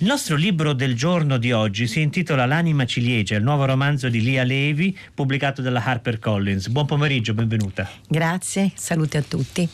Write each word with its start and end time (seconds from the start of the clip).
Il 0.00 0.06
nostro 0.06 0.34
libro 0.34 0.72
del 0.72 0.94
giorno 0.94 1.36
di 1.36 1.52
oggi 1.52 1.86
si 1.86 2.00
intitola 2.00 2.46
L'anima 2.46 2.86
ciliegia, 2.86 3.36
il 3.36 3.42
nuovo 3.42 3.66
romanzo 3.66 4.08
di 4.08 4.22
Lia 4.22 4.44
Levi, 4.44 4.96
pubblicato 5.12 5.60
dalla 5.60 5.84
HarperCollins. 5.84 6.68
Buon 6.68 6.86
pomeriggio, 6.86 7.34
benvenuta. 7.34 7.86
Grazie, 8.08 8.72
saluti 8.76 9.18
a 9.18 9.22
tutti. 9.22 9.68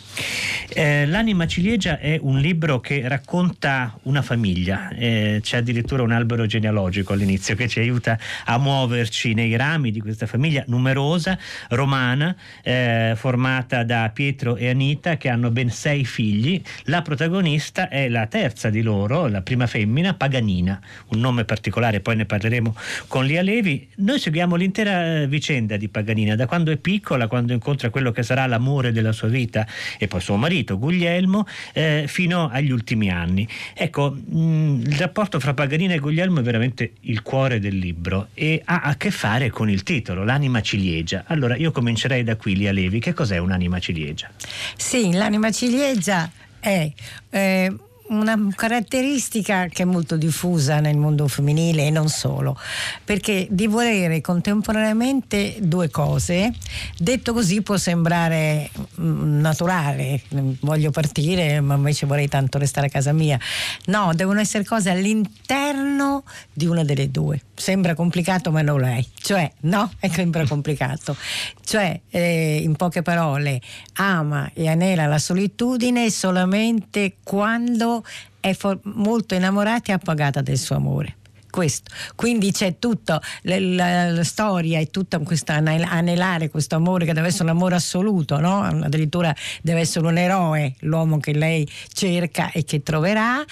Eh, 0.69 1.07
L'anima 1.07 1.47
ciliegia 1.47 1.99
è 1.99 2.19
un 2.21 2.41
libro 2.41 2.81
che 2.81 3.07
racconta 3.07 3.97
una 4.03 4.21
famiglia, 4.21 4.91
eh, 4.91 5.39
c'è 5.41 5.59
addirittura 5.59 6.03
un 6.03 6.11
albero 6.11 6.46
genealogico 6.46 7.12
all'inizio 7.12 7.55
che 7.55 7.69
ci 7.69 7.79
aiuta 7.79 8.19
a 8.46 8.59
muoverci 8.59 9.32
nei 9.32 9.55
rami 9.55 9.93
di 9.93 10.00
questa 10.00 10.27
famiglia 10.27 10.64
numerosa, 10.67 11.39
romana, 11.68 12.35
eh, 12.63 13.13
formata 13.14 13.85
da 13.85 14.11
Pietro 14.13 14.57
e 14.57 14.68
Anita 14.68 15.17
che 15.17 15.29
hanno 15.29 15.50
ben 15.50 15.71
sei 15.71 16.05
figli. 16.05 16.61
La 16.85 17.01
protagonista 17.03 17.89
è 17.89 18.09
la 18.09 18.27
terza 18.27 18.69
di 18.69 18.83
loro, 18.83 19.29
la 19.29 19.43
prima 19.43 19.69
femmina, 19.69 20.14
Paganina, 20.14 20.80
un 21.09 21.21
nome 21.21 21.45
particolare, 21.45 22.01
poi 22.01 22.17
ne 22.17 22.25
parleremo 22.25 22.75
con 23.07 23.25
Lia 23.25 23.43
Levi. 23.43 23.89
Noi 23.96 24.18
seguiamo 24.18 24.57
l'intera 24.57 25.21
eh, 25.21 25.29
vicenda 25.29 25.76
di 25.76 25.89
Paganina, 25.89 26.35
da 26.35 26.46
quando 26.46 26.73
è 26.73 26.76
piccola, 26.76 27.29
quando 27.29 27.53
incontra 27.53 27.90
quello 27.90 28.11
che 28.11 28.25
sarà 28.25 28.46
l'amore 28.46 28.90
della 28.90 29.12
sua 29.12 29.29
vita 29.29 29.64
e 29.98 30.09
poi 30.09 30.21
suo 30.21 30.35
marito 30.37 30.54
Guglielmo, 30.65 31.46
eh, 31.73 32.05
fino 32.06 32.48
agli 32.48 32.70
ultimi 32.70 33.11
anni. 33.11 33.47
Ecco, 33.75 34.11
mh, 34.11 34.83
il 34.87 34.97
rapporto 34.97 35.41
fra 35.41 35.55
Paganina 35.55 35.95
e 35.95 35.98
Guglielmo 35.98 36.41
è 36.41 36.42
veramente 36.42 36.92
il 37.03 37.23
cuore 37.23 37.59
del 37.61 37.77
libro 37.77 38.29
e 38.34 38.62
ha 38.65 38.81
a 38.81 38.97
che 38.97 39.11
fare 39.11 39.51
con 39.51 39.69
il 39.70 39.83
titolo, 39.83 40.25
l'anima 40.25 40.61
ciliegia. 40.61 41.25
Allora 41.27 41.56
io 41.56 41.70
comincerei 41.73 42.25
da 42.25 42.37
qui, 42.37 42.56
Lia 42.56 42.73
Levi, 42.73 43.01
che 43.01 43.12
cos'è 43.12 43.39
un'anima 43.39 43.79
ciliegia? 43.79 44.31
Sì, 44.77 45.12
l'anima 45.12 45.51
ciliegia 45.51 46.31
è 46.59 46.91
eh, 47.31 47.73
una 48.09 48.39
caratteristica 48.55 49.67
che 49.67 49.83
è 49.83 49.87
molto 49.87 50.17
diffusa 50.17 50.81
nel 50.81 50.97
mondo 50.97 51.27
femminile 51.28 51.87
e 51.87 51.91
non 51.91 52.09
solo, 52.09 52.59
perché 53.05 53.47
di 53.51 53.67
volere 53.67 54.21
contemporaneamente 54.21 55.57
due 55.61 55.91
cose, 55.91 56.53
detto 56.98 57.33
così 57.33 57.63
può 57.63 57.77
sembrare 57.77 58.71
mm, 59.01 59.41
naturale, 59.41 60.23
voglio 60.61 60.91
partire 60.91 61.61
ma 61.61 61.75
invece 61.75 62.07
vorrei 62.07 62.29
tanto 62.29 62.59
restare 62.59 62.87
a 62.87 62.91
casa 62.91 63.13
mia. 63.13 63.39
No, 63.87 64.13
devono 64.15 64.41
essere 64.41 64.65
cose 64.65 64.91
all'interno 64.91 66.25
di 66.53 66.67
una 66.67 66.85
delle 66.85 67.11
due. 67.11 67.41
Sembra 67.55 67.95
complicato 67.95 68.51
ma 68.51 68.63
non 68.63 68.81
lo 68.81 68.87
è, 68.87 69.05
cioè 69.20 69.51
no, 69.63 69.91
è 69.98 70.09
sembra 70.11 70.47
complicato. 70.47 71.17
Cioè, 71.65 72.01
eh, 72.11 72.61
in 72.63 72.77
poche 72.77 73.03
parole, 73.03 73.61
ama 73.95 74.51
e 74.53 74.69
anela 74.69 75.07
la 75.07 75.19
solitudine 75.19 76.11
solamente 76.11 77.17
quando 77.25 77.95
è 78.41 78.52
for- 78.55 78.80
molto 78.83 79.34
innamorata 79.34 79.92
e 79.92 79.94
appagata 79.94 80.41
del 80.41 80.58
suo 80.58 80.77
amore 80.77 81.16
questo. 81.56 81.91
Quindi 82.14 82.52
c'è 82.52 82.78
tutta 82.78 83.19
la, 83.42 83.58
la, 83.58 84.11
la, 84.11 84.25
storia 84.25 84.78
e 84.78 84.91
tutta 84.91 85.19
questa 85.20 85.55
anelare 85.55 86.50
questo 86.50 86.74
amore 86.74 87.06
che 87.06 87.14
deve 87.14 87.28
essere 87.28 87.44
un 87.44 87.50
amore 87.50 87.77
assoluto, 87.77 88.39
no? 88.39 88.61
Addirittura 88.62 89.34
deve 89.62 89.80
essere 89.80 90.06
un 90.06 90.19
eroe, 90.19 90.74
l'uomo 90.80 91.19
che 91.19 91.33
lei 91.33 91.67
cerca 91.94 92.50
e 92.50 92.62
che 92.64 92.83
troverà. 92.83 93.42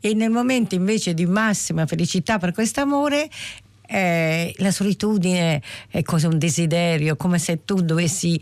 E 0.00 0.14
nel 0.14 0.30
momento 0.30 0.74
invece 0.74 1.14
di 1.14 1.26
massima 1.26 1.86
felicità 1.86 2.38
per 2.38 2.52
questo 2.52 2.80
amore 2.80 3.30
eh, 3.86 4.54
la 4.58 4.70
solitudine 4.70 5.60
è 5.88 6.02
cosa, 6.02 6.28
un 6.28 6.38
desiderio, 6.38 7.16
come 7.16 7.38
se 7.38 7.64
tu 7.64 7.80
dovessi 7.80 8.40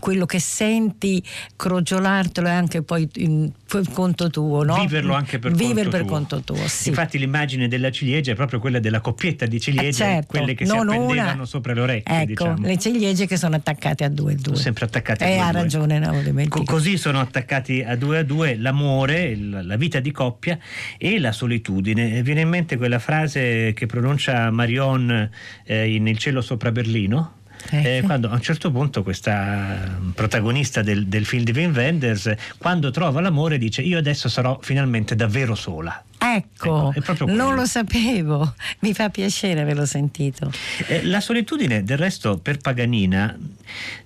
quello 0.00 0.26
che 0.26 0.40
senti 0.40 1.22
crogiolartelo 1.56 2.48
e 2.48 2.50
anche 2.50 2.82
poi 2.82 3.08
in, 3.16 3.50
conto 3.92 4.30
tuo, 4.30 4.64
no? 4.64 4.76
Viverlo 4.80 5.14
anche 5.14 5.38
per 5.38 5.52
Vivere 5.52 5.74
conto 5.74 5.90
per 5.90 6.00
tuo. 6.00 6.10
conto 6.10 6.40
tuo 6.40 6.68
sì. 6.68 6.88
Infatti 6.88 7.18
l'immagine 7.18 7.68
della 7.68 7.90
ciliegia 7.90 8.32
è 8.32 8.34
proprio 8.34 8.60
quella 8.60 8.78
della 8.78 9.00
coppietta 9.00 9.46
di 9.46 9.60
ciliegie, 9.60 9.88
eh 9.88 9.92
certo, 9.92 10.26
quelle 10.28 10.54
che 10.54 10.64
si 10.64 10.72
appendevano 10.72 11.32
una. 11.32 11.44
sopra 11.44 11.74
le 11.74 11.80
orecchie. 11.80 12.20
Ecco, 12.20 12.26
diciamo. 12.26 12.66
le 12.66 12.78
ciliegie 12.78 13.26
che 13.26 13.36
sono 13.36 13.56
attaccate 13.56 14.04
a 14.04 14.08
due 14.08 14.32
e 14.32 14.36
due. 14.36 14.44
Sono 14.44 14.56
sempre 14.56 14.84
attaccate 14.86 15.24
a 15.24 15.28
eh, 15.28 15.34
due. 15.34 15.42
ha 15.42 15.50
ragione, 15.50 15.98
no, 15.98 16.46
Co- 16.48 16.64
così 16.64 16.96
sono 16.96 17.20
attaccati 17.20 17.82
a 17.82 17.96
due 17.96 18.18
a 18.18 18.22
due 18.22 18.56
l'amore, 18.56 19.36
la 19.36 19.76
vita 19.76 20.00
di 20.00 20.12
coppia 20.12 20.58
e 20.96 21.18
la 21.18 21.32
solitudine. 21.32 22.22
Viene 22.22 22.42
in 22.42 22.48
mente 22.48 22.76
quella 22.76 22.98
frase 22.98 23.72
che 23.74 23.86
pronuncia 23.86 24.50
Marion 24.78 25.30
eh, 25.64 25.94
in 25.94 26.06
Il 26.06 26.18
cielo 26.18 26.40
sopra 26.40 26.70
Berlino, 26.70 27.34
eh, 27.70 27.96
eh, 27.96 28.02
quando 28.02 28.30
a 28.30 28.34
un 28.34 28.40
certo 28.40 28.70
punto 28.70 29.02
questa 29.02 29.98
protagonista 30.14 30.82
del, 30.82 31.06
del, 31.06 31.24
film 31.26 31.42
di 31.42 31.50
Wim 31.50 31.74
Wenders 31.74 32.32
quando 32.56 32.92
trova 32.92 33.20
l'amore 33.20 33.58
dice 33.58 33.82
io 33.82 33.98
adesso 33.98 34.28
sarò 34.28 34.60
finalmente 34.62 35.16
davvero 35.16 35.56
sola 35.56 36.04
Ecco, 36.20 36.92
ecco 36.94 37.26
non 37.26 37.54
lo 37.54 37.64
sapevo, 37.64 38.54
mi 38.80 38.92
fa 38.92 39.08
piacere 39.08 39.60
averlo 39.60 39.86
sentito. 39.86 40.50
Eh, 40.88 41.04
la 41.04 41.20
solitudine, 41.20 41.84
del 41.84 41.96
resto, 41.96 42.38
per 42.38 42.58
Paganina 42.58 43.38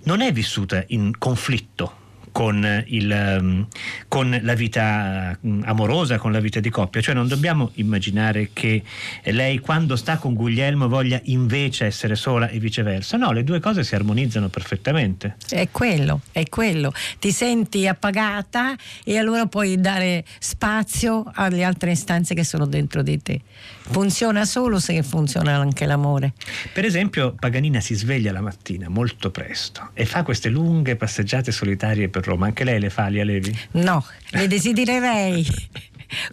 non 0.05 0.21
è 0.21 0.31
vissuta 0.31 0.85
in 0.89 1.17
conflitto 1.19 2.01
con, 2.33 2.85
il, 2.87 3.37
um, 3.41 3.67
con, 4.09 4.39
la 4.43 4.55
vita 4.55 5.39
mm, 5.47 5.63
amorosa, 5.65 6.19
con 6.19 6.33
la 6.33 6.41
vita 6.41 6.59
di 6.59 6.71
coppia. 6.71 7.01
Cioè 7.01 7.15
non 7.15 7.29
dobbiamo 7.29 7.71
immaginare 7.75 8.51
che 8.53 8.83
lei 9.25 9.59
quando 9.59 9.97
sta 9.97 10.17
con 10.17 10.35
Guglielmo 10.35 10.89
voglia 10.89 11.21
invece 11.25 11.85
essere 11.87 12.17
sola 12.17 12.49
e 12.49 12.59
viceversa. 12.59 13.17
No, 13.17 13.33
le 13.33 13.45
due 13.45 13.61
cose 13.61 13.85
si 13.85 13.95
armonizzano 13.95 14.49
perfettamente. 14.49 15.37
È 15.49 15.69
quello, 15.71 16.23
è 16.33 16.45
quello. 16.49 16.93
Ti 17.19 17.31
senti 17.31 17.87
appagata 17.87 18.75
e 19.05 19.19
allora 19.19 19.47
puoi 19.47 19.79
dare 19.81 20.25
spazio 20.39 21.31
alle 21.35 21.63
altre 21.63 21.93
istanze 21.93 22.35
che 22.35 22.45
sono 22.45 22.67
dentro 22.67 23.03
di 23.03 23.21
te. 23.21 23.41
Funziona 23.83 24.45
solo 24.45 24.79
se 24.79 25.03
funziona 25.03 25.57
anche 25.57 25.85
l'amore. 25.85 26.33
Per 26.73 26.85
esempio, 26.85 27.35
Paganina 27.39 27.81
si 27.81 27.95
sveglia 27.95 28.33
la 28.33 28.41
mattina 28.41 28.89
molto 28.89 29.31
presto 29.31 29.91
e 29.93 30.07
fa 30.07 30.23
queste 30.23 30.49
lunghe 30.49 30.97
passeggiate 30.97 31.53
solitarie 31.53 32.09
per 32.09 32.22
Roma. 32.23 32.47
Anche 32.47 32.65
lei 32.65 32.81
le 32.81 32.91
fa, 32.91 33.07
Lia 33.09 33.25
Levi? 33.25 33.57
No, 33.73 34.05
le 34.31 34.47
desidererei. 34.47 35.47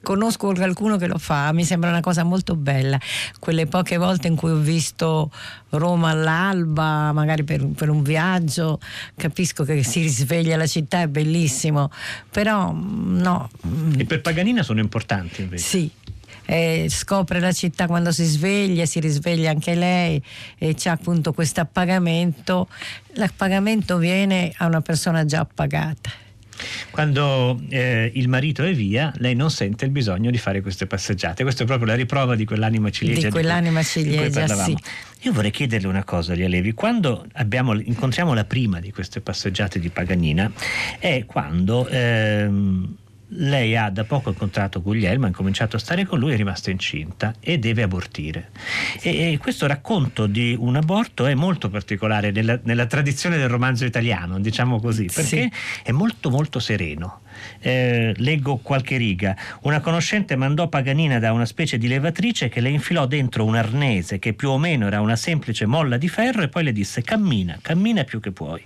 Conosco 0.04 0.52
qualcuno 0.52 0.98
che 0.98 1.08
lo 1.08 1.18
fa, 1.18 1.52
mi 1.54 1.64
sembra 1.64 1.90
una 1.90 2.02
cosa 2.02 2.24
molto 2.24 2.56
bella. 2.56 3.00
Quelle 3.40 3.66
poche 3.66 3.98
volte 3.98 4.28
in 4.28 4.36
cui 4.36 4.52
ho 4.52 4.58
visto 4.58 5.32
Roma 5.70 6.10
all'alba, 6.10 7.14
magari 7.14 7.44
per, 7.44 7.66
per 7.66 7.90
un 7.90 8.04
viaggio, 8.04 8.80
capisco 9.16 9.64
che 9.64 9.84
si 9.84 10.02
risveglia 10.02 10.58
la 10.58 10.68
città, 10.68 11.02
è 11.02 11.08
bellissimo, 11.08 11.92
però 12.30 12.74
no. 12.74 13.50
E 13.98 14.06
per 14.06 14.20
Paganina 14.22 14.64
sono 14.64 14.82
importanti 14.82 15.44
invece? 15.44 15.64
Sì, 15.64 15.90
eh, 16.50 16.88
scopre 16.90 17.40
la 17.40 17.52
città 17.52 17.86
quando 17.86 18.12
si 18.12 18.24
sveglia, 18.24 18.88
si 18.88 19.00
risveglia 19.00 19.52
anche 19.52 19.76
lei 19.76 20.20
e 20.58 20.74
c'è 20.74 20.90
appunto 20.90 21.32
questo 21.32 21.62
appagamento. 21.62 22.68
L'appagamento 23.14 23.98
viene 23.98 24.52
a 24.58 24.66
una 24.66 24.82
persona 24.82 25.26
già 25.26 25.42
appagata. 25.42 26.10
Quando 26.90 27.62
eh, 27.70 28.12
il 28.16 28.28
marito 28.28 28.64
è 28.64 28.74
via, 28.74 29.14
lei 29.18 29.36
non 29.36 29.52
sente 29.52 29.86
il 29.86 29.92
bisogno 29.92 30.32
di 30.32 30.40
fare 30.40 30.62
queste 30.62 30.88
passeggiate. 30.88 31.44
Questa 31.44 31.64
è 31.64 31.66
proprio 31.68 31.88
la 31.88 31.96
riprova 31.96 32.36
di 32.36 32.46
quell'anima 32.46 32.90
ciliegia. 32.90 33.28
Di 33.28 33.32
quell'anima 33.32 33.84
ciliegia, 33.84 34.46
di 34.46 34.62
sì. 34.64 34.78
Io 35.22 35.32
vorrei 35.32 35.52
chiederle 35.52 35.88
una 35.88 36.04
cosa, 36.04 36.34
Lia 36.34 36.48
Levi. 36.48 36.74
Quando 36.74 37.28
abbiamo, 37.34 37.80
incontriamo 37.80 38.34
la 38.34 38.44
prima 38.44 38.80
di 38.80 38.92
queste 38.92 39.22
passeggiate 39.22 39.80
di 39.80 39.90
Paganina, 39.90 40.52
è 40.98 41.26
quando... 41.26 41.88
Ehm, 41.88 42.98
lei 43.34 43.76
ha 43.76 43.90
da 43.90 44.04
poco 44.04 44.30
incontrato 44.30 44.82
Guglielmo, 44.82 45.28
ha 45.28 45.32
cominciato 45.32 45.76
a 45.76 45.80
stare 45.80 46.06
con 46.06 46.20
lui, 46.20 46.34
è 46.34 46.36
rimasta 46.36 46.72
incinta 46.72 47.34
e 47.40 47.58
deve 47.60 47.84
abortire. 47.84 48.50
E, 49.02 49.34
e 49.34 49.38
questo 49.38 49.68
racconto 49.68 50.26
di 50.26 50.56
un 50.58 50.76
aborto 50.76 51.26
è 51.26 51.36
molto 51.36 51.70
particolare 51.70 52.32
nella, 52.32 52.60
nella 52.64 52.86
tradizione 52.86 53.38
del 53.38 53.50
romanzo 53.50 53.86
italiano, 53.86 54.40
diciamo 54.40 54.80
così, 54.80 55.06
perché 55.06 55.50
sì. 55.52 55.52
è 55.84 55.92
molto 55.92 56.30
molto 56.30 56.60
sereno 56.60 57.22
eh, 57.60 58.14
leggo 58.18 58.58
qualche 58.58 58.98
riga. 58.98 59.36
Una 59.62 59.80
conoscente 59.80 60.36
mandò 60.36 60.68
Paganina 60.68 61.20
da 61.20 61.32
una 61.32 61.46
specie 61.46 61.78
di 61.78 61.88
levatrice 61.88 62.50
che 62.50 62.62
le 62.62 62.70
infilò 62.70 63.06
dentro 63.06 63.46
un 63.46 63.56
arnese 63.56 64.20
che 64.20 64.34
più 64.34 64.50
o 64.50 64.58
meno 64.58 64.88
era 64.88 65.02
una 65.02 65.16
semplice 65.16 65.66
molla 65.66 65.98
di 65.98 66.08
ferro 66.08 66.42
e 66.42 66.48
poi 66.48 66.64
le 66.64 66.72
disse 66.72 67.02
cammina, 67.02 67.58
cammina 67.62 68.04
più 68.04 68.20
che 68.20 68.32
puoi. 68.32 68.64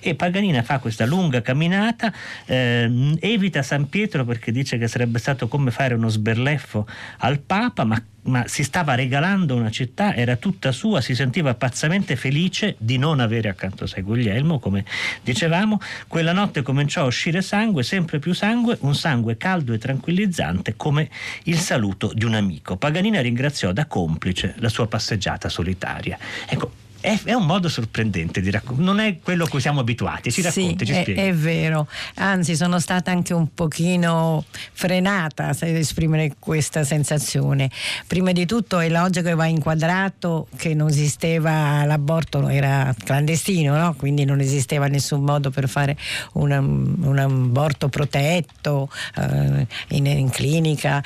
E 0.00 0.14
Paganina 0.14 0.62
fa 0.62 0.78
questa 0.78 1.06
lunga 1.06 1.42
camminata, 1.42 2.12
eh, 2.46 3.16
evita 3.20 3.62
San 3.62 3.88
Pietro 3.88 4.24
perché 4.24 4.52
dice 4.52 4.78
che 4.78 4.88
sarebbe 4.88 5.18
stato 5.18 5.48
come 5.48 5.70
fare 5.70 5.94
uno 5.94 6.08
sberleffo 6.08 6.86
al 7.18 7.38
Papa, 7.40 7.84
ma 7.84 8.02
ma 8.24 8.46
si 8.46 8.62
stava 8.62 8.94
regalando 8.94 9.54
una 9.54 9.70
città, 9.70 10.14
era 10.14 10.36
tutta 10.36 10.72
sua, 10.72 11.00
si 11.00 11.14
sentiva 11.14 11.54
pazzamente 11.54 12.16
felice 12.16 12.76
di 12.78 12.96
non 12.96 13.20
avere 13.20 13.48
accanto 13.48 13.84
a 13.84 13.86
sé 13.86 14.02
Guglielmo, 14.02 14.58
come 14.58 14.84
dicevamo. 15.22 15.80
Quella 16.08 16.32
notte 16.32 16.62
cominciò 16.62 17.02
a 17.02 17.06
uscire 17.06 17.42
sangue, 17.42 17.82
sempre 17.82 18.13
più 18.18 18.32
sangue, 18.32 18.76
un 18.80 18.94
sangue 18.94 19.36
caldo 19.36 19.72
e 19.72 19.78
tranquillizzante 19.78 20.74
come 20.76 21.10
il 21.44 21.58
saluto 21.58 22.12
di 22.14 22.24
un 22.24 22.34
amico. 22.34 22.76
Paganina 22.76 23.20
ringraziò 23.20 23.72
da 23.72 23.86
complice 23.86 24.54
la 24.58 24.68
sua 24.68 24.86
passeggiata 24.86 25.48
solitaria. 25.48 26.18
Ecco, 26.46 26.82
è, 27.04 27.20
è, 27.24 27.34
un 27.34 27.44
modo 27.44 27.68
sorprendente 27.68 28.40
di 28.40 28.50
raccontare, 28.50 28.82
non 28.82 28.98
è 28.98 29.18
quello 29.22 29.44
a 29.44 29.48
cui 29.48 29.60
siamo 29.60 29.80
abituati, 29.80 30.32
ci 30.32 30.40
racconti, 30.40 30.86
sì, 30.86 31.04
ci 31.04 31.12
è, 31.12 31.26
è, 31.26 31.34
vero, 31.34 31.86
anzi 32.14 32.56
sono 32.56 32.80
stata 32.80 33.10
anche 33.10 33.34
un 33.34 33.52
pochino 33.52 34.42
frenata 34.72 35.48
ad 35.48 35.62
esprimere 35.62 36.36
questa 36.38 36.82
sensazione. 36.82 37.70
Prima 38.06 38.32
di 38.32 38.46
tutto 38.46 38.78
è 38.78 38.88
logico 38.88 39.28
che 39.28 39.34
va 39.34 39.44
inquadrato 39.44 40.48
che 40.56 40.72
non 40.72 40.88
esisteva 40.88 41.84
l'aborto, 41.84 42.48
era 42.48 42.94
clandestino, 43.04 43.76
no? 43.76 43.94
quindi 43.94 44.24
non 44.24 44.40
esisteva 44.40 44.86
nessun 44.86 45.24
modo 45.24 45.50
per 45.50 45.68
fare 45.68 45.98
un, 46.34 46.96
un 47.02 47.18
aborto 47.18 47.90
protetto 47.90 48.88
eh, 49.16 49.66
in, 49.88 50.06
in 50.06 50.30
clinica 50.30 51.02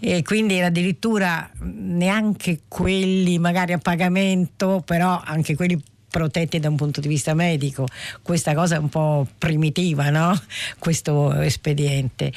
e 0.00 0.22
quindi 0.22 0.60
addirittura 0.60 1.50
neanche 1.60 2.60
quelli 2.68 3.38
magari 3.38 3.72
a 3.72 3.78
pagamento, 3.78 4.82
però 4.84 5.20
anche 5.24 5.56
quelli 5.56 5.80
protetti 6.08 6.58
da 6.58 6.68
un 6.68 6.76
punto 6.76 7.00
di 7.00 7.08
vista 7.08 7.34
medico. 7.34 7.86
Questa 8.22 8.54
cosa 8.54 8.76
è 8.76 8.78
un 8.78 8.88
po' 8.88 9.26
primitiva, 9.38 10.10
no? 10.10 10.38
Questo 10.78 11.32
espediente. 11.40 12.32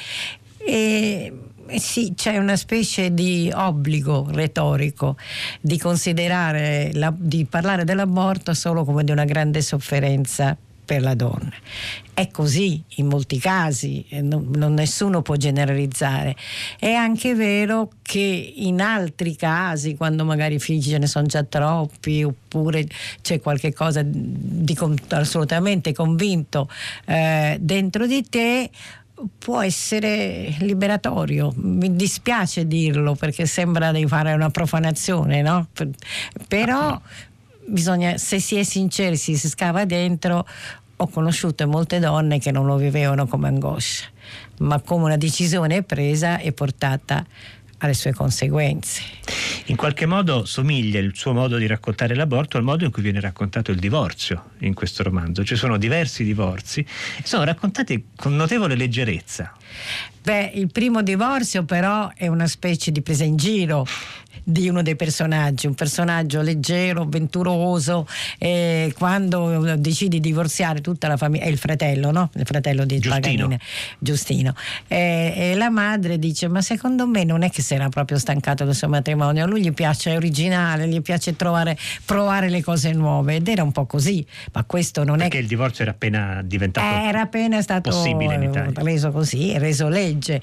E 0.58 1.32
sì, 1.76 2.12
c'è 2.14 2.36
una 2.36 2.56
specie 2.56 3.14
di 3.14 3.50
obbligo 3.52 4.28
retorico 4.30 5.16
di 5.60 5.78
considerare, 5.78 6.90
la, 6.94 7.12
di 7.16 7.44
parlare 7.44 7.84
dell'aborto 7.84 8.54
solo 8.54 8.84
come 8.84 9.04
di 9.04 9.10
una 9.10 9.24
grande 9.24 9.62
sofferenza 9.62 10.56
per 10.84 11.00
la 11.00 11.14
donna. 11.14 11.52
È 12.14 12.28
così 12.30 12.82
in 12.96 13.06
molti 13.06 13.38
casi, 13.38 14.04
non, 14.20 14.50
non, 14.54 14.74
nessuno 14.74 15.22
può 15.22 15.36
generalizzare. 15.36 16.36
È 16.78 16.90
anche 16.92 17.34
vero 17.34 17.90
che 18.02 18.52
in 18.56 18.80
altri 18.80 19.34
casi, 19.34 19.96
quando 19.96 20.24
magari 20.24 20.56
i 20.56 20.60
figli 20.60 20.90
ce 20.90 20.98
ne 20.98 21.06
sono 21.06 21.26
già 21.26 21.42
troppi, 21.42 22.22
oppure 22.22 22.86
c'è 23.22 23.40
qualche 23.40 23.72
cosa 23.72 24.02
di 24.04 24.76
assolutamente 25.08 25.92
convinto 25.92 26.68
eh, 27.06 27.56
dentro 27.60 28.06
di 28.06 28.28
te, 28.28 28.70
può 29.38 29.60
essere 29.60 30.54
liberatorio. 30.58 31.52
Mi 31.56 31.94
dispiace 31.94 32.66
dirlo 32.66 33.14
perché 33.14 33.46
sembra 33.46 33.92
di 33.92 34.06
fare 34.06 34.32
una 34.32 34.50
profanazione, 34.50 35.42
no? 35.42 35.68
Però 36.48 37.00
bisogna, 37.66 38.16
se 38.18 38.40
si 38.40 38.56
è 38.56 38.62
sinceri, 38.62 39.16
si, 39.16 39.36
si 39.36 39.48
scava 39.48 39.84
dentro, 39.84 40.46
ho 40.96 41.08
conosciuto 41.08 41.66
molte 41.66 41.98
donne 41.98 42.38
che 42.38 42.50
non 42.50 42.66
lo 42.66 42.76
vivevano 42.76 43.26
come 43.26 43.48
angoscia, 43.48 44.06
ma 44.58 44.80
come 44.80 45.04
una 45.04 45.16
decisione 45.16 45.82
presa 45.82 46.38
e 46.38 46.52
portata 46.52 47.26
alle 47.78 47.94
sue 47.94 48.12
conseguenze. 48.12 49.02
In 49.66 49.76
qualche 49.76 50.06
modo 50.06 50.44
somiglia 50.44 51.00
il 51.00 51.12
suo 51.14 51.32
modo 51.32 51.56
di 51.56 51.66
raccontare 51.66 52.14
l'aborto 52.14 52.56
al 52.56 52.62
modo 52.62 52.84
in 52.84 52.90
cui 52.90 53.02
viene 53.02 53.20
raccontato 53.20 53.70
il 53.70 53.78
divorzio 53.78 54.50
in 54.60 54.74
questo 54.74 55.02
romanzo. 55.02 55.44
Ci 55.44 55.56
sono 55.56 55.76
diversi 55.76 56.22
divorzi 56.24 56.80
e 56.80 57.22
sono 57.24 57.44
raccontati 57.44 58.06
con 58.14 58.36
notevole 58.36 58.76
leggerezza. 58.76 59.52
Beh, 60.22 60.52
il 60.54 60.70
primo 60.70 61.02
divorzio 61.02 61.64
però 61.64 62.10
è 62.14 62.28
una 62.28 62.46
specie 62.46 62.92
di 62.92 63.02
presa 63.02 63.24
in 63.24 63.36
giro 63.36 63.84
di 64.42 64.68
uno 64.68 64.82
dei 64.82 64.96
personaggi, 64.96 65.66
un 65.66 65.74
personaggio 65.74 66.40
leggero, 66.42 67.02
avventuroso, 67.02 68.06
e 68.38 68.92
quando 68.96 69.76
decidi 69.76 70.12
di 70.12 70.20
divorziare 70.20 70.80
tutta 70.80 71.08
la 71.08 71.16
famiglia, 71.16 71.44
è 71.44 71.48
il 71.48 71.58
fratello, 71.58 72.10
no? 72.10 72.30
Il 72.34 72.46
fratello 72.46 72.84
di 72.84 72.98
Giustino. 72.98 73.20
Paganini, 73.20 73.58
Giustino. 73.98 74.54
E, 74.88 75.32
e, 75.36 75.54
la 75.54 75.70
madre 75.70 76.18
dice, 76.18 76.48
ma 76.48 76.60
secondo 76.60 77.06
me 77.06 77.24
non 77.24 77.42
è 77.42 77.50
che 77.50 77.62
si 77.62 77.74
era 77.74 77.88
proprio 77.88 78.18
stancato 78.18 78.64
del 78.64 78.74
suo 78.74 78.88
matrimonio, 78.88 79.44
a 79.44 79.46
lui 79.46 79.62
gli 79.62 79.72
piace 79.72 80.16
originale, 80.16 80.88
gli 80.88 81.00
piace 81.00 81.36
trovare, 81.36 81.76
provare 82.04 82.48
le 82.48 82.62
cose 82.62 82.92
nuove 82.92 83.36
ed 83.36 83.48
era 83.48 83.62
un 83.62 83.72
po' 83.72 83.86
così, 83.86 84.24
ma 84.52 84.64
questo 84.64 85.04
non 85.04 85.18
Perché 85.18 85.24
è... 85.24 85.28
Perché 85.28 85.42
il 85.42 85.48
divorzio 85.48 85.82
era 85.82 85.92
appena 85.92 86.42
diventato... 86.42 86.86
Era 86.86 87.20
appena 87.22 87.62
stato 87.62 87.90
possibile 87.90 88.34
in 88.34 88.42
Italia. 88.42 88.82
reso 88.82 89.10
così, 89.10 89.56
reso 89.58 89.88
legge 89.88 90.40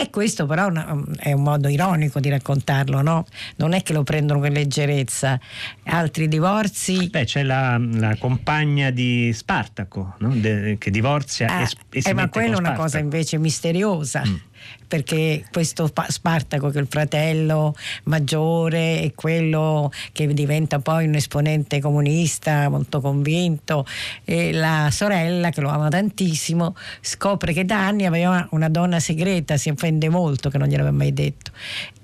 e 0.00 0.10
questo 0.10 0.46
però 0.46 0.70
è 1.16 1.32
un 1.32 1.42
modo 1.42 1.68
ironico 1.68 2.20
di 2.20 2.28
raccontarlo, 2.28 3.02
no? 3.02 3.26
Non 3.56 3.72
è 3.72 3.82
che 3.82 3.92
lo 3.92 4.02
prendono 4.02 4.40
con 4.40 4.50
leggerezza. 4.50 5.38
Altri 5.84 6.28
divorzi. 6.28 7.08
Beh, 7.08 7.24
c'è 7.24 7.42
la, 7.42 7.78
la 7.78 8.16
compagna 8.16 8.90
di 8.90 9.32
Spartaco 9.32 10.14
no? 10.18 10.34
De, 10.34 10.76
che 10.78 10.90
divorzia 10.90 11.48
ah, 11.48 11.60
e, 11.62 11.68
e 11.90 12.00
si 12.02 12.08
eh, 12.08 12.14
ma 12.14 12.28
quella 12.28 12.56
è 12.56 12.58
una 12.58 12.72
cosa 12.72 12.98
invece 12.98 13.38
misteriosa. 13.38 14.22
Mm 14.26 14.48
perché 14.86 15.44
questo 15.52 15.90
Spartaco 16.08 16.70
che 16.70 16.78
è 16.78 16.80
il 16.80 16.88
fratello 16.88 17.74
maggiore 18.04 19.02
è 19.02 19.12
quello 19.14 19.92
che 20.12 20.26
diventa 20.34 20.80
poi 20.80 21.06
un 21.06 21.14
esponente 21.14 21.80
comunista 21.80 22.68
molto 22.68 23.00
convinto. 23.00 23.86
E 24.24 24.52
la 24.52 24.88
sorella 24.90 25.50
che 25.50 25.60
lo 25.60 25.68
ama 25.68 25.88
tantissimo 25.88 26.74
scopre 27.00 27.52
che 27.52 27.64
da 27.64 27.86
anni 27.86 28.06
aveva 28.06 28.46
una 28.50 28.68
donna 28.68 28.98
segreta, 28.98 29.56
si 29.56 29.68
offende 29.68 30.08
molto 30.08 30.50
che 30.50 30.58
non 30.58 30.68
gliel'aveva 30.68 30.96
mai 30.96 31.12
detto. 31.12 31.52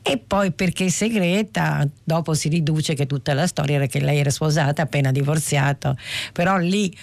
E 0.02 0.18
poi 0.24 0.52
perché 0.52 0.88
segreta 0.88 1.84
dopo 2.04 2.34
si 2.34 2.48
riduce 2.48 2.94
che 2.94 3.06
tutta 3.06 3.34
la 3.34 3.48
storia 3.48 3.74
era 3.74 3.86
che 3.86 3.98
lei 3.98 4.20
era 4.20 4.30
sposata 4.30 4.82
appena 4.82 5.10
divorziata. 5.10 5.96
Però 6.32 6.56
lì 6.58 6.96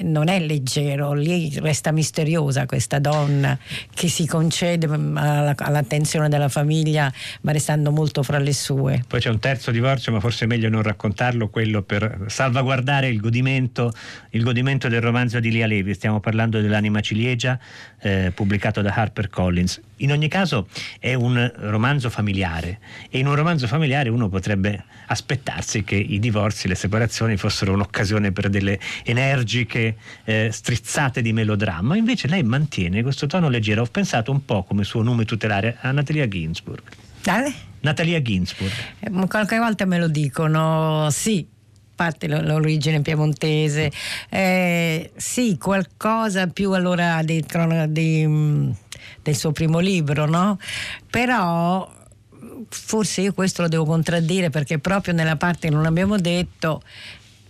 non 0.00 0.28
è 0.28 0.40
leggero, 0.40 1.12
lì 1.12 1.52
resta 1.58 1.92
misteriosa 1.92 2.66
questa 2.66 2.98
donna 2.98 3.58
che 3.92 4.08
si 4.08 4.26
concede 4.26 4.86
mm, 4.88 5.16
all'attenzione 5.16 6.28
della 6.28 6.48
famiglia 6.48 7.12
ma 7.42 7.52
restando 7.52 7.90
molto 7.90 8.22
fra 8.22 8.38
le 8.38 8.52
sue. 8.52 9.04
Poi 9.06 9.20
c'è 9.20 9.28
un 9.28 9.38
terzo 9.38 9.70
divorzio 9.70 10.12
ma 10.12 10.20
forse 10.20 10.44
è 10.44 10.48
meglio 10.48 10.68
non 10.68 10.82
raccontarlo, 10.82 11.48
quello 11.48 11.82
per 11.82 12.24
salvaguardare 12.26 13.08
il 13.08 13.20
godimento, 13.20 13.92
il 14.30 14.42
godimento 14.42 14.88
del 14.88 15.00
romanzo 15.00 15.40
di 15.40 15.50
Lia 15.50 15.66
Levi, 15.66 15.94
stiamo 15.94 16.20
parlando 16.20 16.60
dell'anima 16.60 17.00
ciliegia 17.00 17.58
eh, 18.00 18.32
pubblicato 18.34 18.80
da 18.80 18.92
HarperCollins. 18.94 19.80
In 19.96 20.10
ogni 20.10 20.28
caso 20.28 20.66
è 20.98 21.14
un 21.14 21.52
romanzo 21.56 22.10
familiare 22.10 22.78
e 23.10 23.18
in 23.18 23.26
un 23.26 23.34
romanzo 23.34 23.66
familiare 23.66 24.08
uno 24.08 24.28
potrebbe 24.28 24.84
aspettarsi 25.06 25.84
che 25.84 25.94
i 25.94 26.18
divorzi, 26.18 26.66
le 26.66 26.74
separazioni 26.74 27.36
fossero 27.36 27.72
un'occasione 27.72 28.32
per 28.32 28.48
delle 28.48 28.80
energiche 29.04 29.81
eh, 30.24 30.50
strizzate 30.52 31.22
di 31.22 31.32
melodramma, 31.32 31.96
invece 31.96 32.28
lei 32.28 32.42
mantiene 32.42 33.02
questo 33.02 33.26
tono 33.26 33.48
leggero. 33.48 33.82
Ho 33.82 33.86
pensato 33.86 34.30
un 34.30 34.44
po' 34.44 34.64
come 34.64 34.84
suo 34.84 35.02
nome 35.02 35.24
tutelare 35.24 35.76
a 35.80 35.90
Natalia 35.90 36.28
Ginsburg. 36.28 36.82
Dale? 37.22 37.52
Natalia 37.80 38.20
Ginsburg. 38.20 38.72
Eh, 39.00 39.10
qualche 39.28 39.58
volta 39.58 39.84
me 39.84 39.98
lo 39.98 40.08
dicono, 40.08 41.08
sì, 41.10 41.46
parte 41.94 42.26
l'origine 42.26 43.00
piemontese, 43.00 43.90
eh, 44.28 45.12
sì, 45.16 45.56
qualcosa 45.58 46.46
più 46.48 46.72
allora 46.72 47.22
di, 47.22 47.44
di, 47.88 48.26
mm, 48.26 48.70
del 49.22 49.36
suo 49.36 49.52
primo 49.52 49.78
libro, 49.78 50.26
no? 50.26 50.58
Però 51.08 52.00
forse 52.68 53.20
io 53.22 53.32
questo 53.32 53.62
lo 53.62 53.68
devo 53.68 53.84
contraddire 53.84 54.50
perché 54.50 54.78
proprio 54.78 55.14
nella 55.14 55.36
parte 55.36 55.68
che 55.68 55.74
non 55.74 55.86
abbiamo 55.86 56.16
detto 56.16 56.82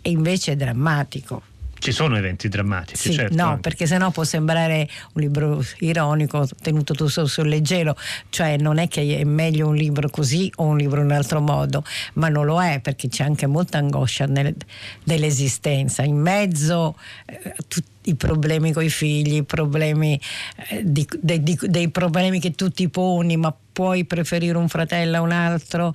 è 0.00 0.08
invece 0.08 0.56
drammatico 0.56 1.42
ci 1.82 1.90
sono 1.90 2.16
eventi 2.16 2.48
drammatici, 2.48 3.10
sì, 3.10 3.12
certo. 3.12 3.34
No, 3.34 3.58
perché 3.58 3.88
sennò 3.88 4.12
può 4.12 4.22
sembrare 4.22 4.88
un 5.14 5.20
libro 5.20 5.64
ironico, 5.78 6.48
tenuto 6.62 6.94
tu 6.94 7.08
sul, 7.08 7.28
sul 7.28 7.48
leggero, 7.48 7.96
cioè 8.30 8.56
non 8.56 8.78
è 8.78 8.86
che 8.86 9.18
è 9.18 9.24
meglio 9.24 9.66
un 9.66 9.74
libro 9.74 10.08
così 10.08 10.48
o 10.56 10.64
un 10.66 10.76
libro 10.76 11.00
in 11.00 11.06
un 11.06 11.12
altro 11.12 11.40
modo, 11.40 11.84
ma 12.14 12.28
non 12.28 12.46
lo 12.46 12.62
è 12.62 12.78
perché 12.78 13.08
c'è 13.08 13.24
anche 13.24 13.48
molta 13.48 13.78
angoscia 13.78 14.26
nel, 14.26 14.54
dell'esistenza. 15.02 16.04
In 16.04 16.18
mezzo 16.18 16.96
eh, 17.26 17.52
tutti 17.66 17.91
i 18.04 18.14
problemi 18.14 18.72
con 18.72 18.82
i 18.82 18.90
figli, 18.90 19.36
i 19.36 19.44
problemi, 19.44 20.20
eh, 20.68 20.82
di, 20.84 21.06
de, 21.20 21.42
di, 21.42 21.58
dei 21.62 21.88
problemi 21.90 22.40
che 22.40 22.52
tu 22.52 22.70
ti 22.70 22.88
poni, 22.88 23.36
ma 23.36 23.54
puoi 23.72 24.04
preferire 24.04 24.56
un 24.58 24.68
fratello 24.68 25.16
a 25.16 25.20
un 25.20 25.32
altro, 25.32 25.94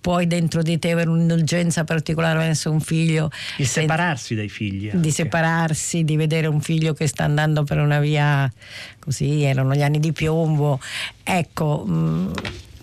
puoi 0.00 0.26
dentro 0.26 0.62
di 0.62 0.78
te 0.78 0.90
avere 0.90 1.08
un'indulgenza 1.08 1.84
particolare 1.84 2.38
verso 2.38 2.70
un 2.70 2.80
figlio. 2.80 3.30
Il 3.58 3.66
separarsi 3.66 4.34
dai 4.34 4.48
figli. 4.48 4.86
Anche. 4.86 5.00
Di 5.00 5.10
separarsi, 5.10 6.04
di 6.04 6.16
vedere 6.16 6.46
un 6.46 6.60
figlio 6.60 6.92
che 6.92 7.06
sta 7.06 7.24
andando 7.24 7.64
per 7.64 7.78
una 7.78 8.00
via 8.00 8.50
così, 8.98 9.42
erano 9.42 9.74
gli 9.74 9.82
anni 9.82 9.98
di 9.98 10.12
piombo. 10.12 10.80
Ecco, 11.22 11.84
mh, 11.86 11.92
mm, 11.92 12.32